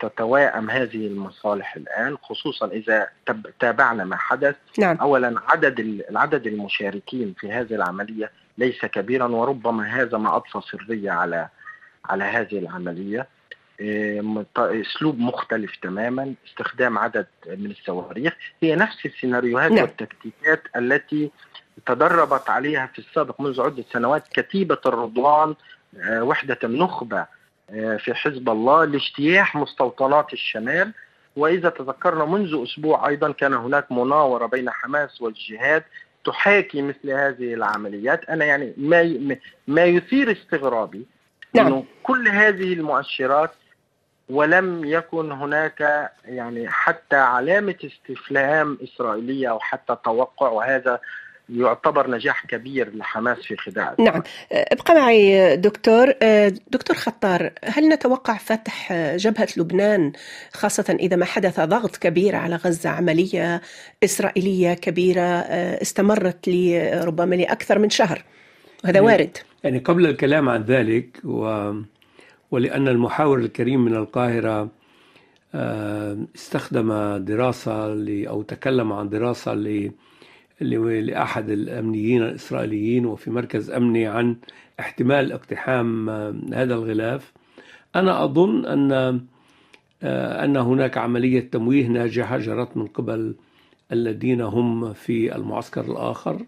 تتوائم 0.00 0.70
هذه 0.70 1.06
المصالح 1.06 1.76
الآن 1.76 2.16
خصوصا 2.16 2.66
إذا 2.66 3.08
تابعنا 3.60 4.04
ما 4.04 4.16
حدث 4.16 4.56
نعم. 4.78 4.96
أولا 4.96 5.34
عدد 5.48 5.80
العدد 5.80 6.46
المشاركين 6.46 7.34
في 7.38 7.52
هذه 7.52 7.74
العملية 7.74 8.30
ليس 8.58 8.84
كبيرا 8.84 9.26
وربما 9.26 10.02
هذا 10.02 10.18
ما 10.18 10.36
أضفى 10.36 10.60
سرية 10.70 11.10
على 11.10 11.48
على 12.04 12.24
هذه 12.24 12.58
العملية 12.58 13.26
أسلوب 14.56 15.18
مختلف 15.18 15.76
تماما 15.76 16.34
استخدام 16.46 16.98
عدد 16.98 17.26
من 17.46 17.70
الصواريخ 17.70 18.32
هي 18.62 18.76
نفس 18.76 19.06
السيناريوهات 19.06 19.72
نعم. 19.72 19.82
والتكتيكات 19.82 20.62
التي 20.76 21.30
تدربت 21.86 22.50
عليها 22.50 22.86
في 22.86 22.98
السابق 22.98 23.40
منذ 23.40 23.60
عدة 23.60 23.84
سنوات 23.92 24.28
كتيبة 24.28 24.78
الرضوان 24.86 25.54
وحدة 26.08 26.58
النخبة 26.64 27.26
في 27.98 28.14
حزب 28.14 28.48
الله 28.48 28.84
لاجتياح 28.84 29.56
مستوطنات 29.56 30.32
الشمال 30.32 30.92
وإذا 31.36 31.68
تذكرنا 31.68 32.24
منذ 32.24 32.62
أسبوع 32.62 33.08
أيضا 33.08 33.32
كان 33.32 33.54
هناك 33.54 33.92
مناورة 33.92 34.46
بين 34.46 34.70
حماس 34.70 35.22
والجهاد 35.22 35.82
تحاكي 36.24 36.82
مثل 36.82 37.10
هذه 37.10 37.54
العمليات 37.54 38.24
أنا 38.24 38.44
يعني 38.44 38.74
ما 38.76 39.36
ما 39.66 39.84
يثير 39.84 40.32
استغرابي 40.32 41.06
نعم. 41.54 41.66
أنه 41.66 41.84
كل 42.02 42.28
هذه 42.28 42.72
المؤشرات 42.72 43.50
ولم 44.28 44.84
يكن 44.84 45.32
هناك 45.32 46.10
يعني 46.24 46.68
حتى 46.68 47.16
علامة 47.16 47.74
استفهام 47.84 48.78
إسرائيلية 48.84 49.50
أو 49.50 49.60
حتى 49.60 49.96
توقع 50.04 50.48
وهذا 50.48 51.00
يعتبر 51.52 52.10
نجاح 52.10 52.46
كبير 52.46 52.96
لحماس 52.96 53.38
في 53.38 53.56
خداع. 53.56 53.94
نعم. 53.98 54.22
ابقى 54.52 54.94
معي 54.94 55.56
دكتور. 55.56 56.12
دكتور 56.70 56.96
خطار 56.96 57.50
هل 57.64 57.88
نتوقع 57.88 58.36
فتح 58.36 58.92
جبهة 58.92 59.48
لبنان 59.56 60.12
خاصة 60.52 60.96
إذا 61.00 61.16
ما 61.16 61.24
حدث 61.24 61.60
ضغط 61.60 61.96
كبير 61.96 62.36
على 62.36 62.56
غزة 62.56 62.90
عملية 62.90 63.60
إسرائيلية 64.04 64.74
كبيرة 64.74 65.22
استمرت 65.82 66.48
ربما 67.04 67.34
لأكثر 67.34 67.78
من 67.78 67.90
شهر؟ 67.90 68.24
وهذا 68.84 68.96
يعني 68.96 69.06
وارد. 69.06 69.38
يعني 69.64 69.78
قبل 69.78 70.06
الكلام 70.06 70.48
عن 70.48 70.62
ذلك 70.62 71.20
و... 71.24 71.72
ولأن 72.50 72.88
المحاور 72.88 73.38
الكريم 73.38 73.84
من 73.84 73.94
القاهرة 73.94 74.68
استخدم 76.34 77.16
دراسة 77.16 77.88
ل... 77.88 78.26
أو 78.26 78.42
تكلم 78.42 78.92
عن 78.92 79.08
دراسة 79.08 79.54
ل... 79.54 79.90
لأحد 80.62 81.50
الأمنيين 81.50 82.22
الإسرائيليين 82.22 83.06
وفي 83.06 83.30
مركز 83.30 83.70
أمني 83.70 84.06
عن 84.06 84.36
احتمال 84.80 85.32
اقتحام 85.32 86.10
هذا 86.54 86.74
الغلاف. 86.74 87.32
أنا 87.96 88.24
أظن 88.24 88.66
أن 88.66 89.20
أن 90.04 90.56
هناك 90.56 90.98
عملية 90.98 91.40
تمويه 91.40 91.86
ناجحة 91.86 92.38
جرت 92.38 92.76
من 92.76 92.86
قبل 92.86 93.34
الذين 93.92 94.40
هم 94.40 94.92
في 94.92 95.36
المعسكر 95.36 95.80
الآخر 95.80 96.40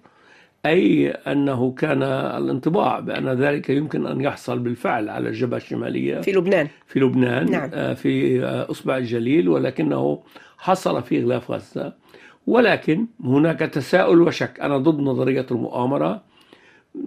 أي 0.66 1.10
أنه 1.10 1.72
كان 1.72 2.02
الانطباع 2.02 3.00
بأن 3.00 3.28
ذلك 3.28 3.70
يمكن 3.70 4.06
أن 4.06 4.20
يحصل 4.20 4.58
بالفعل 4.58 5.08
على 5.08 5.28
الجبهة 5.28 5.56
الشمالية 5.56 6.20
في 6.20 6.32
لبنان. 6.32 6.68
في 6.86 7.00
لبنان 7.00 7.50
نعم. 7.50 7.94
في 7.94 8.44
أصبع 8.44 8.96
الجليل 8.96 9.48
ولكنه 9.48 10.22
حصل 10.58 11.02
في 11.02 11.24
غلاف 11.24 11.50
غزة. 11.50 12.03
ولكن 12.46 13.06
هناك 13.24 13.58
تساؤل 13.58 14.22
وشك. 14.22 14.60
أنا 14.60 14.78
ضد 14.78 15.00
نظرية 15.00 15.46
المؤامرة. 15.50 16.22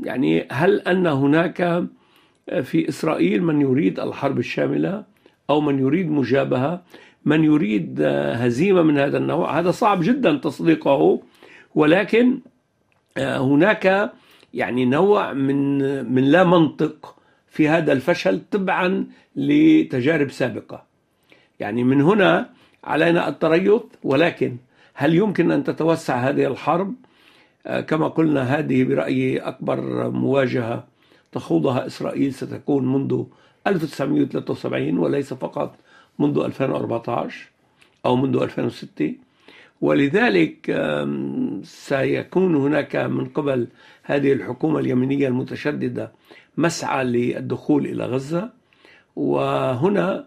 يعني 0.03 0.47
هل 0.51 0.79
أن 0.79 1.07
هناك 1.07 1.87
في 2.63 2.89
إسرائيل 2.89 3.43
من 3.43 3.61
يريد 3.61 3.99
الحرب 3.99 4.39
الشاملة 4.39 5.03
أو 5.49 5.61
من 5.61 5.79
يريد 5.79 6.11
مجابهة 6.11 6.81
من 7.25 7.43
يريد 7.43 8.01
هزيمة 8.35 8.81
من 8.81 8.97
هذا 8.97 9.17
النوع؟ 9.17 9.59
هذا 9.59 9.71
صعب 9.71 9.99
جدا 10.03 10.37
تصديقه. 10.37 11.21
ولكن 11.75 12.39
هناك 13.17 14.11
يعني 14.53 14.85
نوع 14.85 15.33
من 15.33 15.77
من 16.13 16.23
لا 16.23 16.43
منطق 16.43 17.15
في 17.47 17.69
هذا 17.69 17.93
الفشل 17.93 18.41
تبعا 18.51 19.07
لتجارب 19.35 20.31
سابقة. 20.31 20.83
يعني 21.59 21.83
من 21.83 22.01
هنا 22.01 22.49
علينا 22.83 23.27
التريث 23.29 23.81
ولكن 24.03 24.57
هل 24.99 25.15
يمكن 25.15 25.51
أن 25.51 25.63
تتوسع 25.63 26.15
هذه 26.15 26.47
الحرب؟ 26.47 26.93
كما 27.87 28.07
قلنا 28.07 28.41
هذه 28.41 28.83
برأيي 28.83 29.39
أكبر 29.39 30.09
مواجهة 30.09 30.87
تخوضها 31.31 31.85
إسرائيل 31.85 32.33
ستكون 32.33 32.93
منذ 32.93 33.23
1973 33.67 34.97
وليس 34.97 35.33
فقط 35.33 35.75
منذ 36.19 36.37
2014 36.45 37.49
أو 38.05 38.15
منذ 38.15 38.41
2006 38.41 39.13
ولذلك 39.81 40.77
سيكون 41.63 42.55
هناك 42.55 42.95
من 42.95 43.25
قبل 43.25 43.67
هذه 44.03 44.33
الحكومة 44.33 44.79
اليمنية 44.79 45.27
المتشددة 45.27 46.11
مسعى 46.57 47.03
للدخول 47.03 47.85
إلى 47.85 48.05
غزة. 48.05 48.49
وهنا 49.15 50.25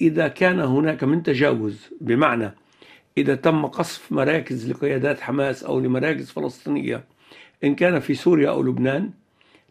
إذا 0.00 0.28
كان 0.28 0.60
هناك 0.60 1.04
من 1.04 1.22
تجاوز 1.22 1.90
بمعنى 2.00 2.54
إذا 3.18 3.34
تم 3.34 3.66
قصف 3.66 4.12
مراكز 4.12 4.70
لقيادات 4.70 5.20
حماس 5.20 5.64
أو 5.64 5.80
لمراكز 5.80 6.30
فلسطينية 6.30 7.04
إن 7.64 7.74
كان 7.74 8.00
في 8.00 8.14
سوريا 8.14 8.50
أو 8.50 8.62
لبنان 8.62 9.10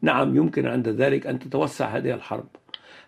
نعم 0.01 0.35
يمكن 0.35 0.67
عند 0.67 0.89
ذلك 0.89 1.27
أن 1.27 1.39
تتوسع 1.39 1.85
هذه 1.85 2.13
الحرب. 2.13 2.47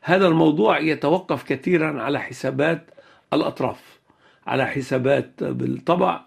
هذا 0.01 0.27
الموضوع 0.27 0.79
يتوقف 0.79 1.43
كثيرا 1.43 2.01
على 2.01 2.19
حسابات 2.19 2.91
الأطراف 3.33 3.99
على 4.47 4.65
حسابات 4.65 5.43
بالطبع 5.43 6.25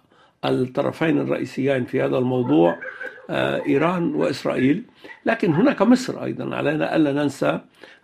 الطرفين 0.48 1.18
الرئيسيين 1.18 1.84
في 1.84 2.02
هذا 2.02 2.18
الموضوع 2.18 2.78
إيران 3.30 4.14
وإسرائيل. 4.14 4.82
لكن 5.26 5.52
هناك 5.54 5.82
مصر 5.82 6.24
أيضا. 6.24 6.56
علينا 6.56 6.96
ألا 6.96 7.12
ننسى 7.12 7.60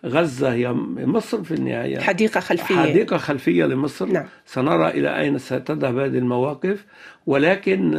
غزة 0.07 0.53
هي 0.53 0.73
مصر 0.73 1.45
في 1.45 1.55
النهاية. 1.55 1.99
حديقة 1.99 2.41
خلفية. 2.41 2.77
حديقة 2.77 3.17
خلفية 3.17 3.65
لمصر. 3.65 4.07
نعم. 4.07 4.25
سنرى 4.47 4.89
إلى 4.89 5.21
أين 5.21 5.39
ستذهب 5.39 5.99
هذه 5.99 6.19
المواقف. 6.19 6.85
ولكن 7.27 7.95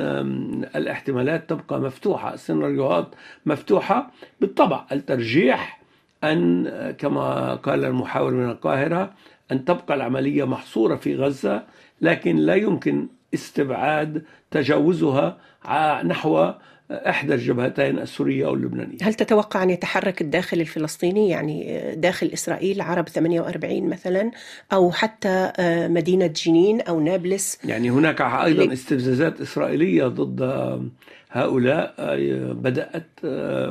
الاحتمالات 0.75 1.49
تبقى 1.49 1.81
مفتوحة 1.81 2.33
السيناريوهات 2.33 3.07
مفتوحة. 3.45 4.11
بالطبع 4.41 4.85
الترجيح 4.91 5.81
أن 6.23 6.69
كما 6.97 7.55
قال 7.55 7.85
المحاور 7.85 8.31
من 8.31 8.49
القاهرة 8.49 9.13
أن 9.51 9.65
تبقى 9.65 9.95
العملية 9.95 10.43
محصورة 10.43 10.95
في 10.95 11.15
غزة. 11.15 11.63
لكن 12.01 12.35
لا 12.35 12.55
يمكن 12.55 13.07
استبعاد 13.33 14.23
تجاوزها 14.51 15.37
نحو 16.03 16.53
إحدى 16.91 17.33
الجبهتين 17.33 17.99
السورية 17.99 18.45
أو 18.45 18.53
اللبنانية. 18.53 18.97
هل 19.01 19.13
تتوقع 19.13 19.63
أن 19.63 19.69
يتحرك 19.69 20.21
الداخل 20.21 20.61
الفلسطيني 20.61 21.29
يعني 21.29 21.81
داخل 21.95 22.29
إسرائيل 22.33 22.81
عرب 22.81 23.09
48 23.09 23.89
مثلا 23.89 24.31
أو 24.73 24.91
حتى 24.91 25.51
مدينة 25.89 26.27
جنين 26.27 26.81
أو 26.81 26.99
نابلس؟ 26.99 27.59
يعني 27.65 27.89
هناك 27.89 28.21
أيضا 28.21 28.73
استفزازات 28.73 29.41
إسرائيلية 29.41 30.07
ضد 30.07 30.41
هؤلاء 31.31 31.95
بدأت 32.53 33.09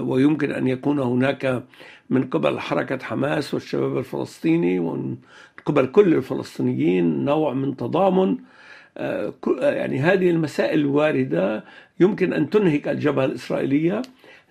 ويمكن 0.01 0.53
أن 0.53 0.67
يكون 0.67 0.99
هناك 0.99 1.63
من 2.11 2.25
قبل 2.25 2.61
حركة 2.61 2.99
حماس 3.05 3.55
والشباب 3.55 3.99
الفلسطيني 3.99 4.79
ومن 4.79 5.17
قبل 5.67 5.87
كل 5.87 6.15
الفلسطينيين 6.15 7.25
نوع 7.25 7.55
من 7.55 7.77
تضامن 7.77 8.37
يعني 9.63 10.01
هذه 10.01 10.31
المسائل 10.31 10.81
الواردة 10.81 11.65
يمكن 12.01 12.33
أن 12.33 12.51
تنهك 12.51 12.89
الجبهة 12.89 13.25
الإسرائيلية 13.25 14.03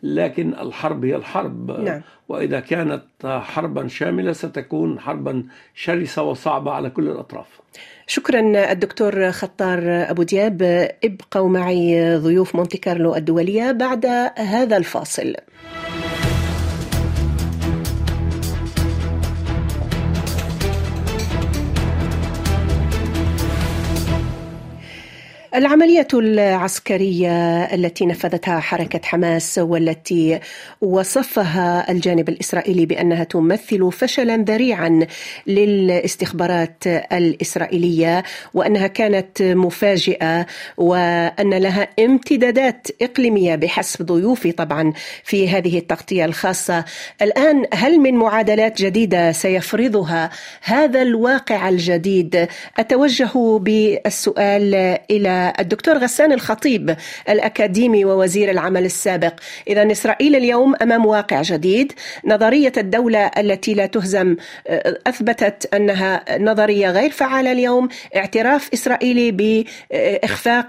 لكن 0.03 0.53
الحرب 0.53 1.05
هي 1.05 1.15
الحرب. 1.15 1.71
نعم. 1.71 2.01
وإذا 2.29 2.59
كانت 2.59 3.03
حربا 3.23 3.87
شاملة 3.87 4.33
ستكون 4.33 4.99
حربا 4.99 5.43
شرسة 5.75 6.23
وصعبة 6.23 6.71
على 6.71 6.89
كل 6.89 7.07
الأطراف. 7.09 7.61
شكرا 8.07 8.71
الدكتور 8.71 9.31
خطار 9.31 9.79
أبو 9.85 10.23
دياب. 10.23 10.87
ابقوا 11.03 11.49
معي 11.49 12.17
ضيوف 12.17 12.55
مونتي 12.55 12.77
كارلو 12.77 13.15
الدولية 13.15 13.71
بعد 13.71 14.05
هذا 14.37 14.77
الفاصل. 14.77 15.35
العملية 25.55 26.07
العسكرية 26.13 27.63
التي 27.63 28.05
نفذتها 28.05 28.59
حركة 28.59 28.99
حماس 29.03 29.57
والتي 29.57 30.39
وصفها 30.81 31.91
الجانب 31.91 32.29
الإسرائيلي 32.29 32.85
بأنها 32.85 33.23
تمثل 33.23 33.91
فشلا 33.91 34.37
ذريعا 34.37 35.07
للاستخبارات 35.47 36.83
الإسرائيلية 36.87 38.23
وأنها 38.53 38.87
كانت 38.87 39.41
مفاجئة 39.41 40.45
وأن 40.77 41.53
لها 41.53 41.87
امتدادات 41.99 42.87
إقليمية 43.01 43.55
بحسب 43.55 44.05
ضيوفي 44.05 44.51
طبعا 44.51 44.93
في 45.23 45.49
هذه 45.49 45.77
التغطية 45.77 46.25
الخاصة. 46.25 46.85
الآن 47.21 47.65
هل 47.73 47.99
من 47.99 48.13
معادلات 48.13 48.81
جديدة 48.81 49.31
سيفرضها 49.31 50.29
هذا 50.63 51.01
الواقع 51.01 51.69
الجديد؟ 51.69 52.47
أتوجه 52.77 53.57
بالسؤال 53.57 54.75
إلى 55.11 55.40
الدكتور 55.49 55.97
غسان 55.97 56.31
الخطيب 56.31 56.95
الأكاديمي 57.29 58.05
ووزير 58.05 58.51
العمل 58.51 58.85
السابق. 58.85 59.33
إذا 59.67 59.91
إسرائيل 59.91 60.35
اليوم 60.35 60.75
أمام 60.81 61.05
واقع 61.05 61.41
جديد. 61.41 61.93
نظرية 62.25 62.71
الدولة 62.77 63.25
التي 63.37 63.73
لا 63.73 63.85
تهزم 63.85 64.35
أثبتت 65.07 65.73
أنها 65.73 66.37
نظرية 66.37 66.91
غير 66.91 67.09
فعالة 67.09 67.51
اليوم. 67.51 67.89
اعتراف 68.15 68.69
إسرائيلي 68.73 69.31
بإخفاق 69.31 70.67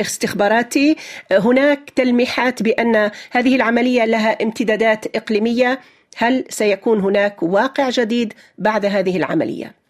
استخباراتي. 0.00 0.96
هناك 1.32 1.80
تلميحات 1.96 2.62
بأن 2.62 3.10
هذه 3.30 3.56
العملية 3.56 4.04
لها 4.04 4.42
امتدادات 4.42 5.16
إقليمية. 5.16 5.80
هل 6.16 6.44
سيكون 6.48 7.00
هناك 7.00 7.42
واقع 7.42 7.90
جديد 7.90 8.32
بعد 8.58 8.86
هذه 8.86 9.16
العملية؟ 9.16 9.85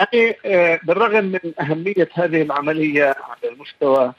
يعني 0.00 0.36
بالرغم 0.82 1.24
من 1.24 1.52
أهمية 1.60 2.08
هذه 2.14 2.42
العملية 2.42 3.04
على 3.04 3.52
المستوى 3.52 4.12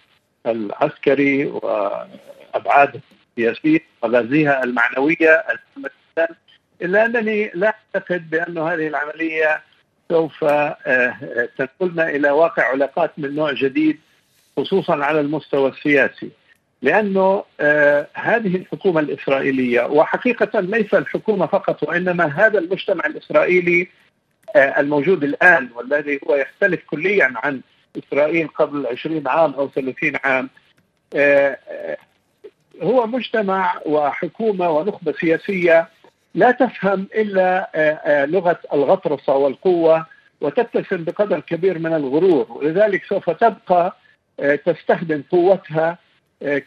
العسكري 0.46 1.46
وأبعادها 1.46 3.02
السياسية 3.38 3.80
وغازيها 4.02 4.64
المعنوية 4.64 5.44
إلا 6.82 7.06
أنني 7.06 7.52
لا 7.54 7.76
أعتقد 7.96 8.30
بأن 8.30 8.58
هذه 8.58 8.88
العملية 8.88 9.62
سوف 10.10 10.46
تنقلنا 11.58 12.10
إلى 12.10 12.32
واقع 12.32 12.64
علاقات 12.64 13.12
من 13.18 13.36
نوع 13.36 13.52
جديد 13.52 14.00
خصوصا 14.58 15.04
على 15.04 15.20
المستوى 15.20 15.70
السياسي. 15.70 16.30
لأنه 16.82 17.44
هذه 18.14 18.56
الحكومة 18.56 19.00
الإسرائيلية 19.00 19.82
وحقيقة 19.82 20.60
ليس 20.60 20.94
الحكومة 20.94 21.46
فقط 21.46 21.84
وإنما 21.84 22.26
هذا 22.26 22.60
المجتمع 22.60 23.06
الإسرائيلي 23.06 23.88
الموجود 24.56 25.24
الآن 25.24 25.70
والذي 25.76 26.20
هو 26.28 26.36
يختلف 26.36 26.82
كليا 26.90 27.34
عن 27.36 27.62
إسرائيل 27.98 28.48
قبل 28.48 28.88
20 28.88 29.28
عام 29.28 29.54
أو 29.54 29.70
30 29.70 30.14
عام. 30.24 30.50
هو 32.82 33.08
مجتمع 33.08 33.82
وحكومة 33.86 34.70
ونخبة 34.70 35.14
سياسية 35.20 35.88
لا 36.36 36.52
تفهم 36.52 37.08
إلا 37.16 37.70
لغة 38.30 38.60
الغطرسة 38.74 39.36
والقوة 39.36 40.06
وتتسم 40.42 41.04
بقدر 41.04 41.40
كبير 41.40 41.80
من 41.80 41.94
الغرور. 41.94 42.46
ولذلك 42.50 43.06
سوف 43.06 43.30
تبقى 43.30 43.96
تستخدم 44.66 45.24
قوتها 45.32 45.98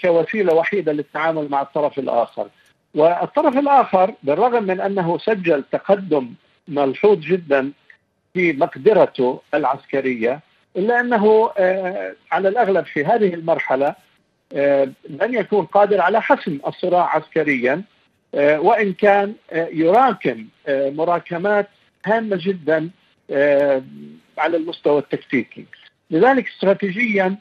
كوسيلة 0.01 0.55
وحيدة 0.55 0.92
للتعامل 0.92 1.49
مع 1.51 1.62
الطرف 1.62 1.99
الآخر. 1.99 2.49
والطرف 2.94 3.59
الآخر 3.59 4.14
بالرغم 4.22 4.64
من 4.64 4.81
أنه 4.81 5.18
سجل 5.18 5.64
تقدم 5.72 6.33
ملحوظ 6.69 7.19
جدا 7.19 7.73
في 8.35 8.53
مقدرته 8.53 9.41
العسكرية 9.55 10.41
إلا 10.77 11.01
أنه 11.01 11.51
على 12.33 12.49
الأغلب 12.49 12.87
في 12.87 13.05
هذه 13.05 13.35
المرحلة 13.35 13.95
لن 15.09 15.35
يكون 15.35 15.67
قادر 15.67 16.01
على 16.01 16.23
حسم 16.23 16.59
الصراع 16.67 17.17
عسكريا 17.17 17.83
وإن 18.35 18.93
كان 18.93 19.35
يراكم 19.53 20.47
مراكمات 20.69 21.69
هامة 22.07 22.39
جدا 22.41 22.91
على 24.39 24.57
المستوى 24.57 24.99
التكتيكي. 24.99 25.65
لذلك 26.11 26.49
استراتيجيا 26.49 27.37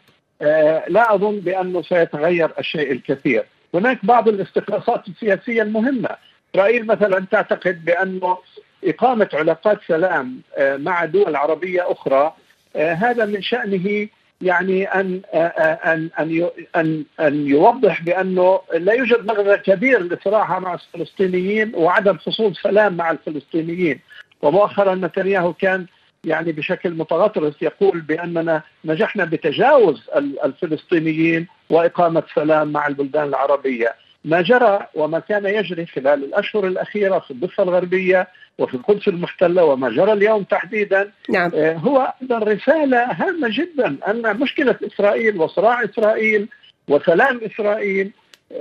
لا 0.87 1.13
أظن 1.15 1.39
بأنه 1.39 1.81
سيتغير 1.81 2.51
الشيء 2.59 2.91
الكثير. 2.91 3.45
هناك 3.73 4.05
بعض 4.05 4.27
الاستخلاصات 4.27 5.07
السياسية 5.07 5.61
المهمة. 5.61 6.09
إسرائيل 6.55 6.87
مثلا 6.87 7.25
تعتقد 7.31 7.85
بأنه 7.85 8.37
إقامة 8.85 9.29
علاقات 9.33 9.79
سلام 9.87 10.41
مع 10.59 11.05
دول 11.05 11.35
عربية 11.35 11.91
أخرى 11.91 12.33
هذا 12.75 13.25
من 13.25 13.41
شأنه 13.41 14.07
يعني 14.41 14.85
أن 14.85 15.21
أن 15.33 16.09
أن 16.19 16.49
أن 16.75 17.05
أن 17.19 17.47
يوضح 17.47 18.01
بأنه 18.01 18.59
لا 18.73 18.93
يوجد 18.93 19.25
مغزى 19.25 19.57
كبير 19.57 20.03
لصراعها 20.03 20.59
مع 20.59 20.73
الفلسطينيين 20.73 21.71
وعدم 21.75 22.17
حصول 22.17 22.55
سلام 22.55 22.93
مع 22.97 23.11
الفلسطينيين. 23.11 23.99
ومؤخرا 24.41 24.95
نتنياهو 24.95 25.53
كان 25.53 25.85
يعني 26.23 26.51
بشكل 26.51 26.93
متغطرس 26.93 27.53
يقول 27.61 28.01
بأننا 28.01 28.61
نجحنا 28.85 29.25
بتجاوز 29.25 30.09
الفلسطينيين 30.45 31.47
وإقامة 31.69 32.23
سلام 32.35 32.71
مع 32.71 32.87
البلدان 32.87 33.27
العربية. 33.27 33.95
ما 34.25 34.41
جرى 34.41 34.87
وما 34.95 35.19
كان 35.19 35.45
يجري 35.45 35.85
خلال 35.85 36.23
الأشهر 36.23 36.67
الأخيرة 36.67 37.19
في 37.19 37.31
الضفة 37.31 37.63
الغربية 37.63 38.27
وفي 38.57 38.73
القدس 38.73 39.07
المحتلة 39.07 39.63
وما 39.63 39.89
جرى 39.89 40.13
اليوم 40.13 40.43
تحديدا 40.43 41.11
نعم. 41.29 41.51
هو 41.55 42.13
أيضا 42.21 42.37
رساله 42.37 43.11
هامة 43.11 43.47
جدا 43.51 43.97
أن 44.07 44.39
مشكلة 44.39 44.75
إسرائيل 44.83 45.37
وصراع 45.37 45.83
إسرائيل 45.83 46.47
وسلام 46.87 47.41
إسرائيل 47.43 48.11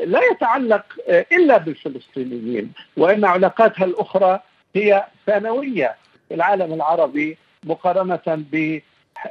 لا 0.05 0.21
يتعلق 0.33 0.85
إلا 1.09 1.59
بالفلسطينيين 1.59 2.73
وإن 2.97 3.25
علاقاتها 3.25 3.85
الأخرى 3.85 4.41
هي 4.77 5.05
ثانوية 5.27 5.95
في 6.29 6.35
العالم 6.35 6.73
العربي 6.73 7.39
مقارنة 7.65 8.23
ب 8.27 8.81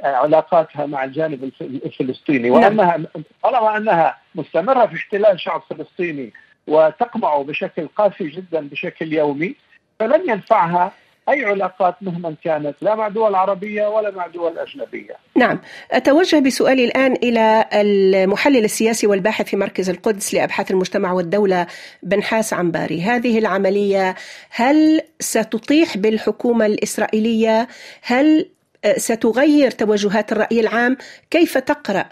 علاقاتها 0.03 0.85
مع 0.85 1.03
الجانب 1.03 1.51
الفلسطيني 1.61 2.49
وأنها 2.49 2.99
طالما 3.43 3.77
أنها 3.77 4.17
مستمرة 4.35 4.85
في 4.85 4.95
احتلال 4.95 5.39
شعب 5.39 5.61
فلسطيني 5.69 6.33
وتقمع 6.67 7.37
بشكل 7.37 7.87
قاسي 7.87 8.27
جدا 8.27 8.67
بشكل 8.67 9.13
يومي 9.13 9.55
فلن 9.99 10.29
ينفعها 10.29 10.91
أي 11.29 11.45
علاقات 11.45 11.95
مهما 12.01 12.35
كانت 12.43 12.75
لا 12.81 12.95
مع 12.95 13.07
دول 13.07 13.35
عربية 13.35 13.87
ولا 13.87 14.11
مع 14.11 14.27
دول 14.27 14.59
أجنبية. 14.59 15.15
نعم، 15.35 15.59
أتوجه 15.91 16.39
بسؤالي 16.39 16.85
الآن 16.85 17.13
إلى 17.13 17.65
المحلل 17.73 18.63
السياسي 18.63 19.07
والباحث 19.07 19.45
في 19.45 19.57
مركز 19.57 19.89
القدس 19.89 20.33
لأبحاث 20.33 20.71
المجتمع 20.71 21.11
والدولة 21.11 21.67
بنحاس 22.03 22.53
عنباري، 22.53 23.01
هذه 23.01 23.39
العملية 23.39 24.15
هل 24.49 25.01
ستطيح 25.19 25.97
بالحكومة 25.97 26.65
الإسرائيلية؟ 26.65 27.67
هل 28.01 28.49
ستغير 28.97 29.71
توجهات 29.71 30.31
الرأي 30.31 30.59
العام؟ 30.59 30.97
كيف 31.31 31.57
تقرأ 31.57 32.05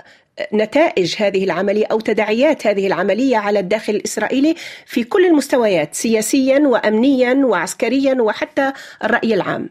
نتائج 0.54 1.16
هذه 1.20 1.44
العملية 1.44 1.86
أو 1.92 2.00
تداعيات 2.00 2.68
هذه 2.68 2.88
العملية 2.88 3.38
على 3.38 3.60
الداخل 3.60 3.96
الإسرائيلي 3.96 4.56
في 4.86 5.04
كل 5.04 5.26
المستويات 5.26 5.96
سياسيا 5.96 6.60
وامنيا 6.60 7.34
وعسكريا 7.46 8.22
وحتى 8.22 8.74
الرأي 9.04 9.34
العام. 9.34 9.70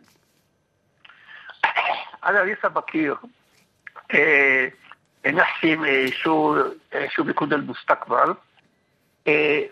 أنا 2.26 2.38
لسه 2.52 2.68
بكير 2.68 3.16
إيه 4.14 4.74
نحكي 5.26 6.10
شو 6.10 6.64
شو 7.08 7.22
بيكون 7.22 7.52
المستقبل 7.52 8.34
إيه 9.26 9.70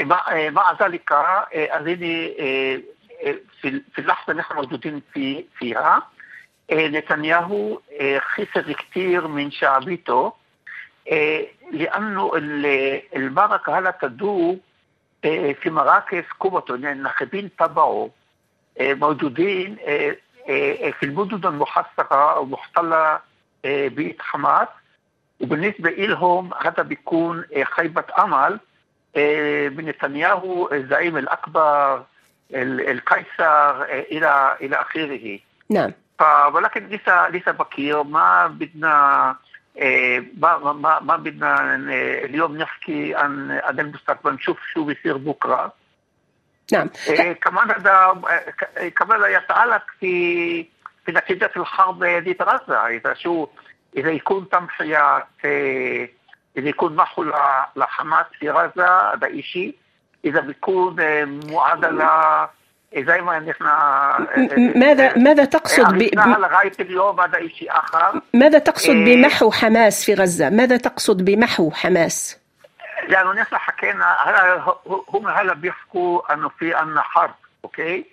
مع, 0.00 0.50
مع 0.50 0.78
ذلك 0.82 1.12
اظني 1.52 2.34
في 3.62 3.98
اللحظة 3.98 4.30
اللي 4.30 4.40
نحن 4.42 4.54
موجودين 4.54 5.02
في 5.14 5.44
فيها 5.58 6.08
نتنياهو 6.72 7.80
خسر 8.18 8.72
كثير 8.72 9.26
من 9.26 9.50
شعبيته 9.50 10.32
لأنه 11.72 12.30
المعركه 13.16 13.78
هلا 13.78 13.90
تدور 14.02 14.56
في 15.22 15.70
مراكز 15.70 16.24
قوته 16.40 16.76
يعني 16.76 16.92
الناخبين 16.92 17.50
تبعه 17.58 18.10
موجودين 18.80 19.76
في 20.92 21.02
المدن 21.02 21.48
المحصره 21.48 22.42
المحتله 22.42 23.20
بيد 23.64 24.16
حماس 24.20 24.68
وبالنسبه 25.40 25.90
لهم 25.90 26.50
هذا 26.62 26.82
بيكون 26.82 27.44
خيبه 27.64 28.04
امل 28.18 28.60
من 29.76 29.84
نتنياهو 29.84 30.72
الزعيم 30.72 31.16
الاكبر 31.16 32.04
القيصر 32.54 33.82
إلى 33.82 34.56
إلى 34.60 34.76
اخره 34.80 35.38
نعم 35.70 35.92
ولكن 36.54 36.86
لسه 36.88 37.28
لسه 37.28 37.52
بكير 37.52 38.02
ما 38.02 38.46
بدنا 38.46 39.36
ما 40.38 40.58
ما 40.72 41.00
ما 41.00 41.16
بدنا 41.16 41.74
اليوم 42.24 42.56
نحكي 42.56 43.14
عن 43.14 43.50
عن 43.50 43.80
المستقبل 43.80 44.32
نشوف 44.32 44.58
شو 44.74 44.84
بيصير 44.84 45.16
بكره 45.16 45.72
نعم 46.72 46.90
كمان 47.42 47.70
هذا 47.70 48.22
كمان 48.96 49.32
يتعلق 49.32 49.82
في 50.00 50.62
في 51.06 51.12
نتيجه 51.12 51.50
الحرب 51.56 52.04
دي 52.04 52.36
غزه 52.42 52.86
اذا 52.86 53.14
شو 53.14 53.48
اذا 53.96 54.10
يكون 54.10 54.48
تمحيات 54.48 55.26
اذا 56.56 56.68
يكون 56.68 56.96
محو 56.96 57.24
لحماس 57.76 58.26
في 58.38 58.50
غزه 58.50 59.12
هذا 59.14 59.40
شيء 59.40 59.76
اذا 60.24 60.40
بيكون 60.40 60.96
معادله 61.52 62.48
زي 62.96 63.20
ما 63.20 63.38
نحن 63.38 63.64
ماذا 64.78 65.18
ماذا 65.18 65.44
تقصد 65.44 65.94
ب... 65.94 66.02
لغاية 66.14 66.72
اليوم 66.80 67.20
هذا 67.20 67.48
شيء 67.48 67.70
آخر 67.70 68.20
ماذا 68.34 68.58
تقصد 68.58 68.94
بمحو 68.94 69.50
حماس 69.50 70.04
في 70.04 70.14
غزة؟ 70.14 70.50
ماذا 70.50 70.76
تقصد 70.76 71.24
بمحو 71.24 71.70
حماس؟ 71.70 72.38
لأنه 73.08 73.32
نحن 73.32 73.56
حكينا 73.56 74.16
هلا 74.20 74.74
هم 75.08 75.28
هلا 75.28 75.54
بيحكوا 75.54 76.34
إنه 76.34 76.48
في 76.48 76.74
عندنا 76.74 77.02
حرب 77.02 77.34
أوكي؟ 77.64 78.06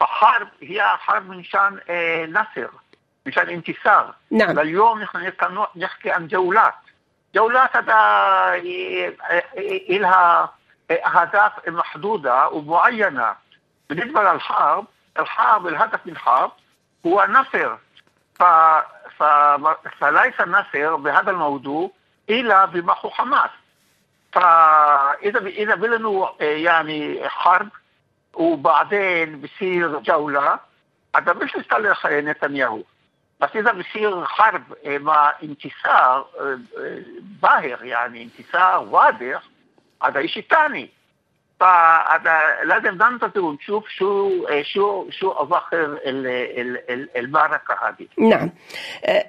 فحرب 0.00 0.48
هي 0.62 0.82
حرب 0.82 1.30
مشان 1.30 1.80
آه 1.90 2.26
نصر 2.26 2.68
مشان 3.26 3.48
انتصار 3.48 4.14
نعم 4.30 4.58
اليوم 4.58 5.02
نحن 5.02 5.32
نحكي 5.76 6.10
عن 6.10 6.26
جولات 6.26 6.74
جولات 7.34 7.76
هذا 7.76 8.62
لها 9.88 10.52
أهداف 10.90 11.52
محدودة 11.68 12.48
ومعينة 12.48 13.34
بالنسبة 13.88 14.22
للحرب 14.32 14.86
الحرب 15.18 15.66
الهدف 15.66 16.06
من 16.06 16.12
الحرب 16.12 16.52
هو 17.06 17.26
نصر. 17.28 17.76
ف... 18.34 18.42
ف... 19.18 19.22
فليس 20.00 20.40
النصر 20.40 20.96
بهذا 20.96 21.30
الموضوع 21.30 21.90
إلا 22.30 22.64
بمحو 22.64 23.10
حماس. 23.10 23.50
فإذا 24.32 25.40
ب... 25.40 25.46
إذا 25.46 25.74
بدنا 25.74 26.32
يعني 26.40 27.28
حرب 27.28 27.68
وبعدين 28.34 29.40
بصير 29.40 29.98
جولة 29.98 30.60
هذا 31.16 31.32
مش 31.32 31.56
لصالح 31.56 32.06
نتنياهو. 32.06 32.82
بس 33.40 33.50
إذا 33.56 33.72
بصير 33.72 34.24
حرب 34.24 34.62
مع 34.86 35.34
انتصار 35.42 36.26
باهر 37.42 37.84
يعني 37.84 38.22
انتصار 38.22 38.78
واضح 38.80 39.42
هذا 40.02 40.26
شيء 40.26 40.46
ثاني 40.50 40.90
فهذا 41.62 42.40
لازم 42.64 42.98
ننتظر 43.02 43.40
ونشوف 43.40 43.88
شو 43.88 44.30
شو 44.62 45.10
شو 45.10 45.28
اواخر 45.30 45.98
المعركة 47.16 47.74
هذه. 47.82 48.28
نعم. 48.28 48.50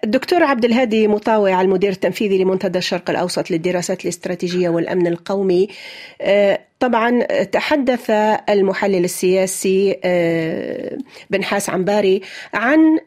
الدكتور 0.04 0.44
عبد 0.44 0.66
الهادي 0.66 1.08
مطاوع 1.08 1.62
المدير 1.62 1.92
التنفيذي 1.92 2.44
لمنتدى 2.44 2.78
الشرق 2.78 3.10
الأوسط 3.10 3.52
للدراسات 3.52 4.04
الاستراتيجية 4.04 4.70
والأمن 4.70 5.08
القومي 5.08 5.68
طبعا 6.80 7.24
تحدث 7.44 8.10
المحلل 8.50 9.04
السياسي 9.04 10.00
بنحاس 11.30 11.70
عنباري 11.70 12.22
عن 12.54 13.00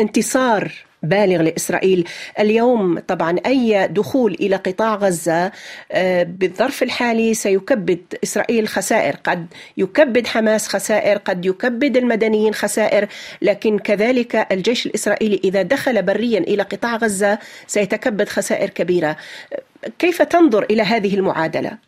انتصار 0.00 0.87
بالغ 1.02 1.42
لإسرائيل، 1.42 2.08
اليوم 2.38 2.98
طبعا 2.98 3.36
أي 3.46 3.88
دخول 3.88 4.34
إلى 4.40 4.56
قطاع 4.56 4.94
غزة 4.94 5.52
بالظرف 6.22 6.82
الحالي 6.82 7.34
سيكبد 7.34 8.00
إسرائيل 8.22 8.68
خسائر، 8.68 9.16
قد 9.24 9.46
يكبد 9.76 10.26
حماس 10.26 10.68
خسائر، 10.68 11.18
قد 11.18 11.46
يكبد 11.46 11.96
المدنيين 11.96 12.54
خسائر، 12.54 13.08
لكن 13.42 13.78
كذلك 13.78 14.52
الجيش 14.52 14.86
الإسرائيلي 14.86 15.40
إذا 15.44 15.62
دخل 15.62 16.02
بريا 16.02 16.38
إلى 16.38 16.62
قطاع 16.62 16.96
غزة 16.96 17.38
سيتكبد 17.66 18.28
خسائر 18.28 18.70
كبيرة. 18.70 19.16
كيف 19.98 20.22
تنظر 20.22 20.62
إلى 20.62 20.82
هذه 20.82 21.14
المعادلة؟ 21.14 21.78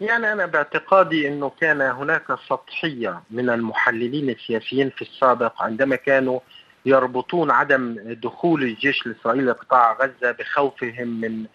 يعني 0.00 0.32
أنا 0.32 0.46
باعتقادي 0.46 1.28
أنه 1.28 1.52
كان 1.60 1.80
هناك 1.80 2.24
سطحية 2.48 3.22
من 3.30 3.50
المحللين 3.50 4.30
السياسيين 4.30 4.90
في 4.90 5.02
السابق 5.02 5.62
عندما 5.62 5.96
كانوا 5.96 6.40
يربطون 6.88 7.50
عدم 7.50 7.96
دخول 8.22 8.62
الجيش 8.62 9.06
الإسرائيلي 9.06 9.44
لقطاع 9.44 9.92
غزة 9.92 10.30
بخوفهم 10.30 11.08
من 11.08 11.46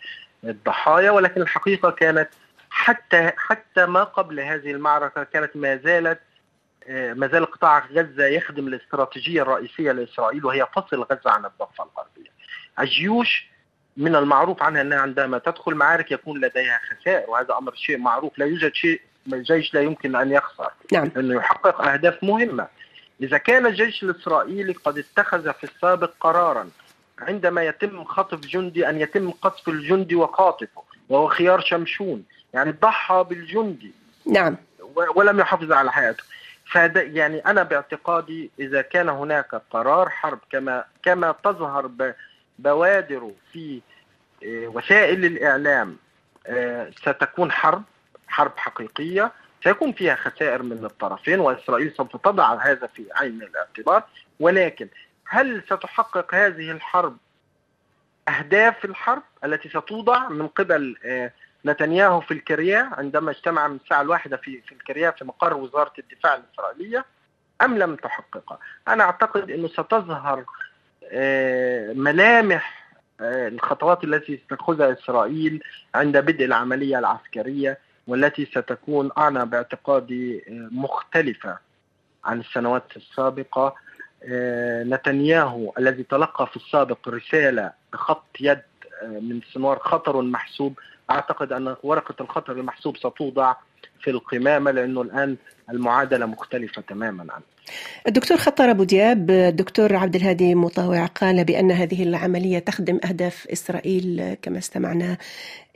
الضحايا 0.44 1.12
ولكن 1.12 1.42
الحقيقة 1.42 1.92
كانت 1.92 2.30
حتى 2.70 3.32
حتى 3.38 3.86
ما 3.86 4.04
قبل 4.04 4.40
هذه 4.40 4.72
المعركة 4.72 5.24
كانت 5.24 5.52
ما 5.56 5.78
زالت 5.78 6.20
ما 6.90 7.28
زال 7.28 7.46
قطاع 7.46 7.86
غزة 7.92 8.26
يخدم 8.26 8.68
الاستراتيجية 8.68 9.42
الرئيسية 9.42 9.92
لإسرائيل 9.92 10.46
وهي 10.46 10.68
فصل 10.76 11.02
غزة 11.02 11.32
عن 11.32 11.46
الضفة 11.46 11.84
الغربية. 11.84 12.32
الجيوش 12.80 13.48
من 13.98 14.16
المعروف 14.16 14.64
عنها 14.64 14.82
أنها 14.82 15.00
عندما 15.00 15.38
تدخل 15.38 15.76
معارك 15.76 16.12
يكون 16.12 16.42
لديها 16.42 16.80
خسائر 16.90 17.30
وهذا 17.30 17.58
أمر 17.58 17.76
شيء 17.76 17.98
معروف. 17.98 18.40
لا 18.40 18.46
يوجد 18.46 18.74
شيء 18.74 19.02
الجيش 19.34 19.74
لا 19.74 19.82
يمكن 19.82 20.16
أن 20.16 20.32
يخسر. 20.32 20.72
نعم. 20.94 21.12
أنه 21.18 21.36
يحقق 21.36 21.82
أهداف 21.82 22.24
مهمة. 22.24 22.68
إذا 23.24 23.38
كان 23.38 23.66
الجيش 23.66 24.04
الإسرائيلي 24.04 24.74
قد 24.74 24.98
اتخذ 24.98 25.54
في 25.54 25.64
السابق 25.64 26.12
قرارا 26.20 26.70
عندما 27.20 27.64
يتم 27.64 28.04
خطف 28.04 28.40
جندي 28.40 28.90
أن 28.90 29.00
يتم 29.00 29.32
قصف 29.32 29.70
الجندي 29.70 30.16
وقاطفه 30.16 30.84
وهو 31.10 31.28
خيار 31.28 31.62
شمشون 31.62 32.24
يعني 32.54 32.72
ضحى 32.72 33.26
بالجندي. 33.30 33.92
نعم. 34.26 34.56
ولم 35.16 35.40
يحافظ 35.40 35.72
على 35.72 35.92
حياته. 35.92 36.24
فهذا 36.72 37.02
يعني 37.02 37.40
أنا 37.40 37.64
باعتقادي 37.64 38.52
إذا 38.60 38.82
كان 38.82 39.10
هناك 39.10 39.62
قرار 39.72 40.10
حرب 40.10 40.40
كما 40.52 40.86
كما 41.04 41.36
تظهر 41.44 41.92
بوادر 42.60 43.32
في 43.54 43.82
وسائل 44.46 45.26
الإعلام 45.26 45.98
ستكون 46.96 47.52
حرب 47.52 47.84
حرب 48.28 48.52
حقيقية. 48.58 49.32
سيكون 49.64 49.94
فيها 49.94 50.16
خسائر 50.16 50.64
من 50.64 50.86
الطرفين 50.86 51.40
وإسرائيل 51.40 51.94
سوف 51.98 52.18
تضع 52.18 52.56
هذا 52.56 52.88
في 52.88 53.06
عين 53.16 53.42
الاعتبار 53.42 54.04
ولكن 54.40 54.88
هل 55.26 55.64
ستحقق 55.66 56.36
هذه 56.36 56.72
الحرب 56.72 57.18
أهداف 58.28 58.86
الحرب 58.86 59.24
التي 59.44 59.70
ستوضع 59.70 60.30
من 60.30 60.48
قبل 60.48 60.96
نتنياهو 61.66 62.22
في 62.22 62.34
الكريا 62.34 62.90
عندما 62.98 63.32
اجتمع 63.32 63.68
من 63.68 63.78
الساعة 63.84 64.02
الواحدة 64.02 64.38
في 64.38 64.62
في 64.62 64.72
الكريا 64.72 65.12
في 65.12 65.26
مقر 65.26 65.58
وزارة 65.58 65.94
الدفاع 66.00 66.36
الإسرائيلية 66.36 67.06
أم 67.62 67.78
لم 67.78 67.96
تحققها؟ 67.96 68.60
أنا 68.88 69.04
أعتقد 69.04 69.52
أنه 69.52 69.68
ستظهر 69.68 70.46
ملامح 71.94 72.84
الخطوات 73.22 74.04
التي 74.04 74.42
ستأخذها 74.46 74.94
إسرائيل 74.94 75.64
عند 75.96 76.18
بدء 76.18 76.46
العملية 76.46 77.00
العسكرية 77.00 77.78
والتي 78.08 78.46
ستكون 78.46 79.12
أنا 79.18 79.44
باعتقادي 79.44 80.44
مختلفة 80.72 81.58
عن 82.26 82.40
السنوات 82.40 82.98
السابقة. 82.98 83.76
آه، 84.26 84.84
نتنياهو 84.84 85.74
الذي 85.78 86.04
تلقى 86.04 86.48
في 86.48 86.56
السابق 86.56 87.10
رسالة 87.10 87.72
بخط 87.94 88.26
يد 88.40 88.62
آه، 89.02 89.08
من 89.08 89.42
سنوار 89.54 89.80
خطر 89.80 90.22
محسوب. 90.22 90.80
أعتقد 91.12 91.52
أن 91.52 91.76
ورقة 91.84 92.16
الخطر 92.22 92.54
المحسوب 92.54 92.98
ستوضع 92.98 93.56
في 94.04 94.10
القمامة 94.10 94.72
لأنه 94.72 95.02
الآن 95.02 95.38
المعادلة 95.70 96.26
مختلفة 96.26 96.82
تماما 96.82 97.34
عنه. 97.34 97.44
الدكتور 98.08 98.38
خطر 98.38 98.72
أبو 98.72 98.84
دياب 98.84 99.32
الدكتور 99.32 99.96
عبد 99.96 100.16
الهادي 100.16 100.56
مطاوع 100.56 101.06
قال 101.06 101.44
بأن 101.44 101.72
هذه 101.72 102.04
العملية 102.04 102.60
تخدم 102.60 103.00
أهداف 103.06 103.48
إسرائيل 103.48 104.34
كما 104.42 104.58
استمعنا 104.58 105.18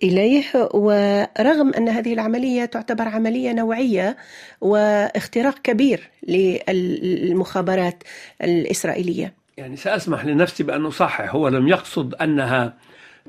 إليه 0.03 0.43
ورغم 0.73 1.73
أن 1.77 1.89
هذه 1.89 2.13
العملية 2.13 2.65
تعتبر 2.65 3.07
عملية 3.07 3.53
نوعية 3.53 4.17
واختراق 4.61 5.59
كبير 5.59 6.09
للمخابرات 6.27 8.03
الإسرائيلية. 8.43 9.33
يعني 9.57 9.75
سأسمح 9.75 10.25
لنفسي 10.25 10.63
بأن 10.63 10.85
أصحح 10.85 11.35
هو 11.35 11.47
لم 11.47 11.67
يقصد 11.67 12.15
أنها 12.15 12.73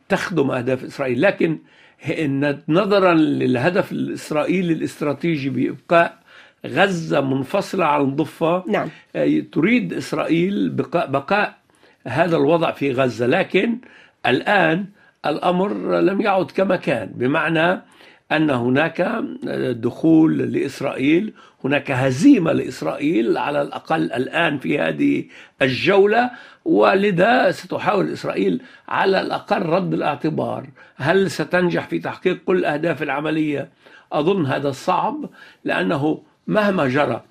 تخدم 0.09 0.51
أهداف 0.51 0.85
إسرائيل 0.85 1.23
لكن 1.23 1.59
نظرا 2.69 3.15
للهدف 3.15 3.93
الإسرائيلي 3.93 4.73
الاستراتيجي 4.73 5.51
بإبقاء 5.51 6.19
غزة 6.67 7.21
منفصلة 7.21 7.85
عن 7.85 8.01
الضفة 8.01 8.65
نعم. 8.69 8.89
آه، 9.17 9.43
تريد 9.53 9.93
إسرائيل 9.93 10.69
بقاء, 10.69 11.07
بقاء 11.11 11.55
هذا 12.07 12.37
الوضع 12.37 12.71
في 12.71 12.93
غزة 12.93 13.27
لكن 13.27 13.79
الآن 14.27 14.87
الأمر 15.27 16.01
لم 16.01 16.21
يعد 16.21 16.51
كما 16.51 16.77
كان 16.77 17.11
بمعنى 17.15 17.83
أن 18.33 18.51
هناك 18.51 19.25
دخول 19.71 20.39
لإسرائيل 20.39 21.33
هناك 21.65 21.91
هزيمة 21.91 22.53
لإسرائيل 22.53 23.39
على 23.39 23.63
الأقل 23.63 24.13
الآن 24.13 24.59
في 24.59 24.79
هذه 24.79 25.25
الجولة 25.63 26.31
ولذا 26.65 27.51
ستحاول 27.51 28.13
إسرائيل 28.13 28.63
على 28.89 29.21
الأقل 29.21 29.63
رد 29.63 29.95
الاعتبار. 29.95 30.67
هل 30.97 31.31
ستنجح 31.31 31.89
في 31.89 31.99
تحقيق 31.99 32.39
كل 32.45 32.65
أهداف 32.65 33.03
العملية؟ 33.03 33.69
أظن 34.13 34.47
هذا 34.47 34.71
صعب 34.71 35.31
لأنه 35.65 36.23
مهما 36.47 36.89
جرى 36.89 37.23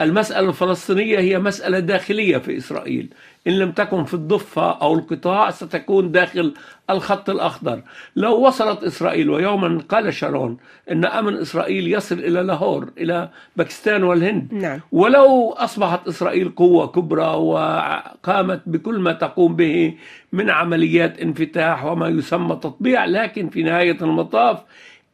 المسألة 0.00 0.48
الفلسطينية 0.48 1.18
هي 1.18 1.38
مسألة 1.38 1.78
داخلية 1.78 2.38
في 2.38 2.56
إسرائيل. 2.56 3.08
إن 3.46 3.52
لم 3.52 3.72
تكن 3.72 4.04
في 4.04 4.14
الضفة 4.14 4.70
أو 4.70 4.94
القطاع 4.94 5.50
ستكون 5.50 6.12
داخل 6.12 6.54
الخط 6.90 7.30
الأخضر 7.30 7.82
لو 8.16 8.46
وصلت 8.46 8.84
إسرائيل 8.84 9.30
ويوما 9.30 9.80
قال 9.88 10.14
شارون 10.14 10.56
أن 10.90 11.04
أمن 11.04 11.36
إسرائيل 11.36 11.94
يصل 11.94 12.18
إلى 12.18 12.42
لاهور 12.42 12.90
إلى 12.98 13.28
باكستان 13.56 14.04
والهند 14.04 14.54
نعم. 14.54 14.80
ولو 14.92 15.50
أصبحت 15.50 16.08
إسرائيل 16.08 16.48
قوة 16.48 16.86
كبرى 16.86 17.26
وقامت 17.26 18.62
بكل 18.66 18.98
ما 18.98 19.12
تقوم 19.12 19.56
به 19.56 19.94
من 20.32 20.50
عمليات 20.50 21.18
انفتاح 21.18 21.84
وما 21.84 22.08
يسمى 22.08 22.56
تطبيع 22.56 23.04
لكن 23.04 23.48
في 23.48 23.62
نهاية 23.62 23.98
المطاف 24.02 24.58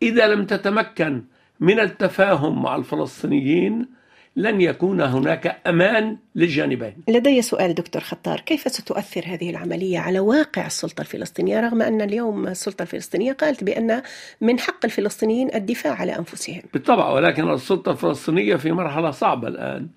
إذا 0.02 0.26
لم 0.26 0.44
تتمكن 0.46 1.22
من 1.60 1.80
التفاهم 1.80 2.62
مع 2.62 2.76
الفلسطينيين 2.76 3.99
لن 4.36 4.60
يكون 4.60 5.00
هناك 5.00 5.60
أمان 5.66 6.16
للجانبين. 6.34 6.96
لدي 7.08 7.42
سؤال 7.42 7.74
دكتور 7.74 8.02
خطار، 8.02 8.40
كيف 8.40 8.72
ستؤثر 8.72 9.22
هذه 9.26 9.50
العملية 9.50 9.98
على 9.98 10.20
واقع 10.20 10.66
السلطة 10.66 11.00
الفلسطينية 11.00 11.60
رغم 11.60 11.82
أن 11.82 12.00
اليوم 12.00 12.46
السلطة 12.46 12.82
الفلسطينية 12.82 13.32
قالت 13.32 13.64
بأن 13.64 14.02
من 14.40 14.58
حق 14.58 14.84
الفلسطينيين 14.84 15.54
الدفاع 15.54 15.94
على 15.94 16.18
أنفسهم. 16.18 16.62
بالطبع 16.72 17.10
ولكن 17.10 17.50
السلطة 17.50 17.92
الفلسطينية 17.92 18.56
في 18.56 18.72
مرحلة 18.72 19.10
صعبة 19.10 19.48
الآن 19.48 19.88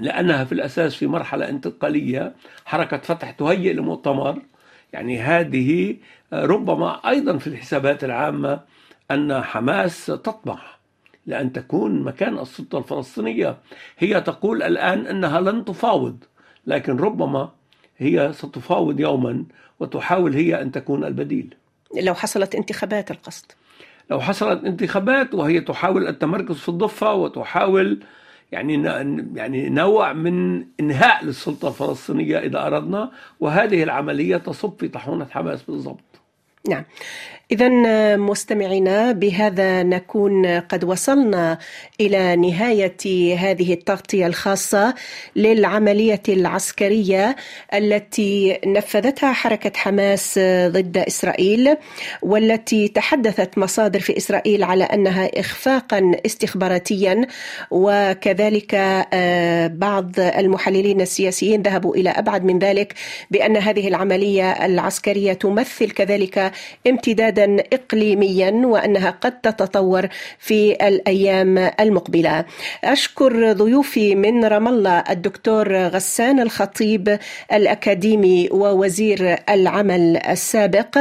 لأنها 0.00 0.44
في 0.44 0.52
الأساس 0.52 0.94
في 0.94 1.06
مرحلة 1.06 1.48
انتقالية، 1.48 2.34
حركة 2.64 2.98
فتح 2.98 3.30
تهيئ 3.30 3.72
لمؤتمر 3.72 4.42
يعني 4.92 5.20
هذه 5.20 5.96
ربما 6.32 7.08
أيضا 7.08 7.38
في 7.38 7.46
الحسابات 7.46 8.04
العامة 8.04 8.60
أن 9.10 9.42
حماس 9.42 10.06
تطمح 10.06 10.77
لأن 11.28 11.52
تكون 11.52 12.02
مكان 12.02 12.38
السلطة 12.38 12.78
الفلسطينية. 12.78 13.56
هي 13.98 14.20
تقول 14.20 14.62
الآن 14.62 15.06
أنها 15.06 15.40
لن 15.40 15.64
تفاوض 15.64 16.24
لكن 16.66 16.96
ربما 16.96 17.50
هي 17.98 18.32
ستفاوض 18.32 19.00
يوما 19.00 19.44
وتحاول 19.80 20.34
هي 20.34 20.62
أن 20.62 20.72
تكون 20.72 21.04
البديل. 21.04 21.54
لو 22.02 22.14
حصلت 22.14 22.54
انتخابات 22.54 23.10
القصد. 23.10 23.52
لو 24.10 24.20
حصلت 24.20 24.64
انتخابات 24.64 25.34
وهي 25.34 25.60
تحاول 25.60 26.08
التمركز 26.08 26.56
في 26.56 26.68
الضفة 26.68 27.14
وتحاول 27.14 28.02
يعني 28.52 28.74
يعني 29.34 29.68
نوع 29.68 30.12
من 30.12 30.66
إنهاء 30.80 31.24
للسلطة 31.24 31.68
الفلسطينية 31.68 32.38
إذا 32.38 32.66
أردنا 32.66 33.10
وهذه 33.40 33.82
العملية 33.82 34.36
تصب 34.36 34.72
في 34.78 34.88
طاحونة 34.88 35.26
حماس 35.30 35.62
بالضبط. 35.62 36.20
نعم. 36.68 36.84
إذا 37.52 37.68
مستمعينا 38.16 39.12
بهذا 39.12 39.82
نكون 39.82 40.46
قد 40.46 40.84
وصلنا 40.84 41.58
إلى 42.00 42.36
نهاية 42.36 43.36
هذه 43.36 43.72
التغطية 43.72 44.26
الخاصة 44.26 44.94
للعملية 45.36 46.22
العسكرية 46.28 47.36
التي 47.74 48.58
نفذتها 48.66 49.32
حركة 49.32 49.72
حماس 49.76 50.38
ضد 50.66 50.98
إسرائيل 50.98 51.76
والتي 52.22 52.88
تحدثت 52.88 53.58
مصادر 53.58 54.00
في 54.00 54.16
إسرائيل 54.16 54.64
على 54.64 54.84
أنها 54.84 55.40
إخفاقا 55.40 56.12
استخباراتيا 56.26 57.26
وكذلك 57.70 58.74
آه، 59.12 59.66
بعض 59.66 60.20
المحللين 60.20 61.00
السياسيين 61.00 61.62
ذهبوا 61.62 61.94
إلى 61.94 62.10
أبعد 62.10 62.44
من 62.44 62.58
ذلك 62.58 62.94
بأن 63.30 63.56
هذه 63.56 63.88
العملية 63.88 64.50
العسكرية 64.50 65.32
تمثل 65.32 65.90
كذلك 65.90 66.52
امتداد 66.86 67.37
إقليميا 67.72 68.50
وأنها 68.66 69.10
قد 69.10 69.40
تتطور 69.40 70.08
في 70.38 70.72
الأيام 70.88 71.58
المقبلة. 71.80 72.44
أشكر 72.84 73.52
ضيوفي 73.52 74.14
من 74.14 74.44
رام 74.44 74.68
الله 74.68 75.04
الدكتور 75.10 75.76
غسان 75.76 76.40
الخطيب 76.40 77.18
الأكاديمي 77.52 78.48
ووزير 78.50 79.36
العمل 79.48 80.16
السابق 80.16 80.98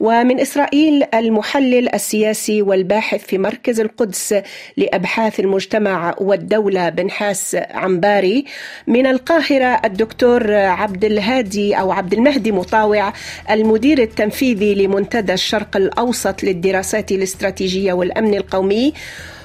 ومن 0.00 0.40
إسرائيل 0.40 1.04
المحلل 1.14 1.94
السياسي 1.94 2.62
والباحث 2.62 3.24
في 3.26 3.38
مركز 3.38 3.80
القدس 3.80 4.34
لأبحاث 4.76 5.40
المجتمع 5.40 6.14
والدولة 6.20 6.88
بنحاس 6.88 7.56
عمباري 7.70 8.44
من 8.86 9.06
القاهرة 9.06 9.80
الدكتور 9.84 10.54
عبد 10.54 11.04
الهادي 11.04 11.74
أو 11.74 11.92
عبد 11.92 12.12
المهدي 12.12 12.52
مطاوع 12.52 13.12
المدير 13.50 13.98
التنفيذي 14.02 14.74
لمنتدى 14.74 15.32
الأوسط 15.76 16.42
للدراسات 16.42 17.12
الاستراتيجية 17.12 17.92
والأمن 17.92 18.34
القومي. 18.34 18.92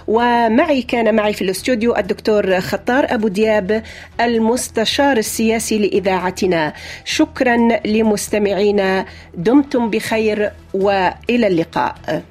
ومعي 0.08 0.82
كان 0.82 1.16
معي 1.16 1.34
في 1.34 1.42
الاستوديو 1.42 1.96
الدكتور 1.96 2.60
خطار 2.60 3.06
أبو 3.10 3.28
دياب 3.28 3.84
المستشار 4.22 5.18
السياسي 5.18 5.78
لإذاعتنا. 5.78 6.74
شكرا 7.06 7.58
لمستمعينا. 7.86 9.06
دمتم 9.38 9.90
بخير 9.90 10.52
وإلى 10.74 11.48
اللقاء. 11.48 12.22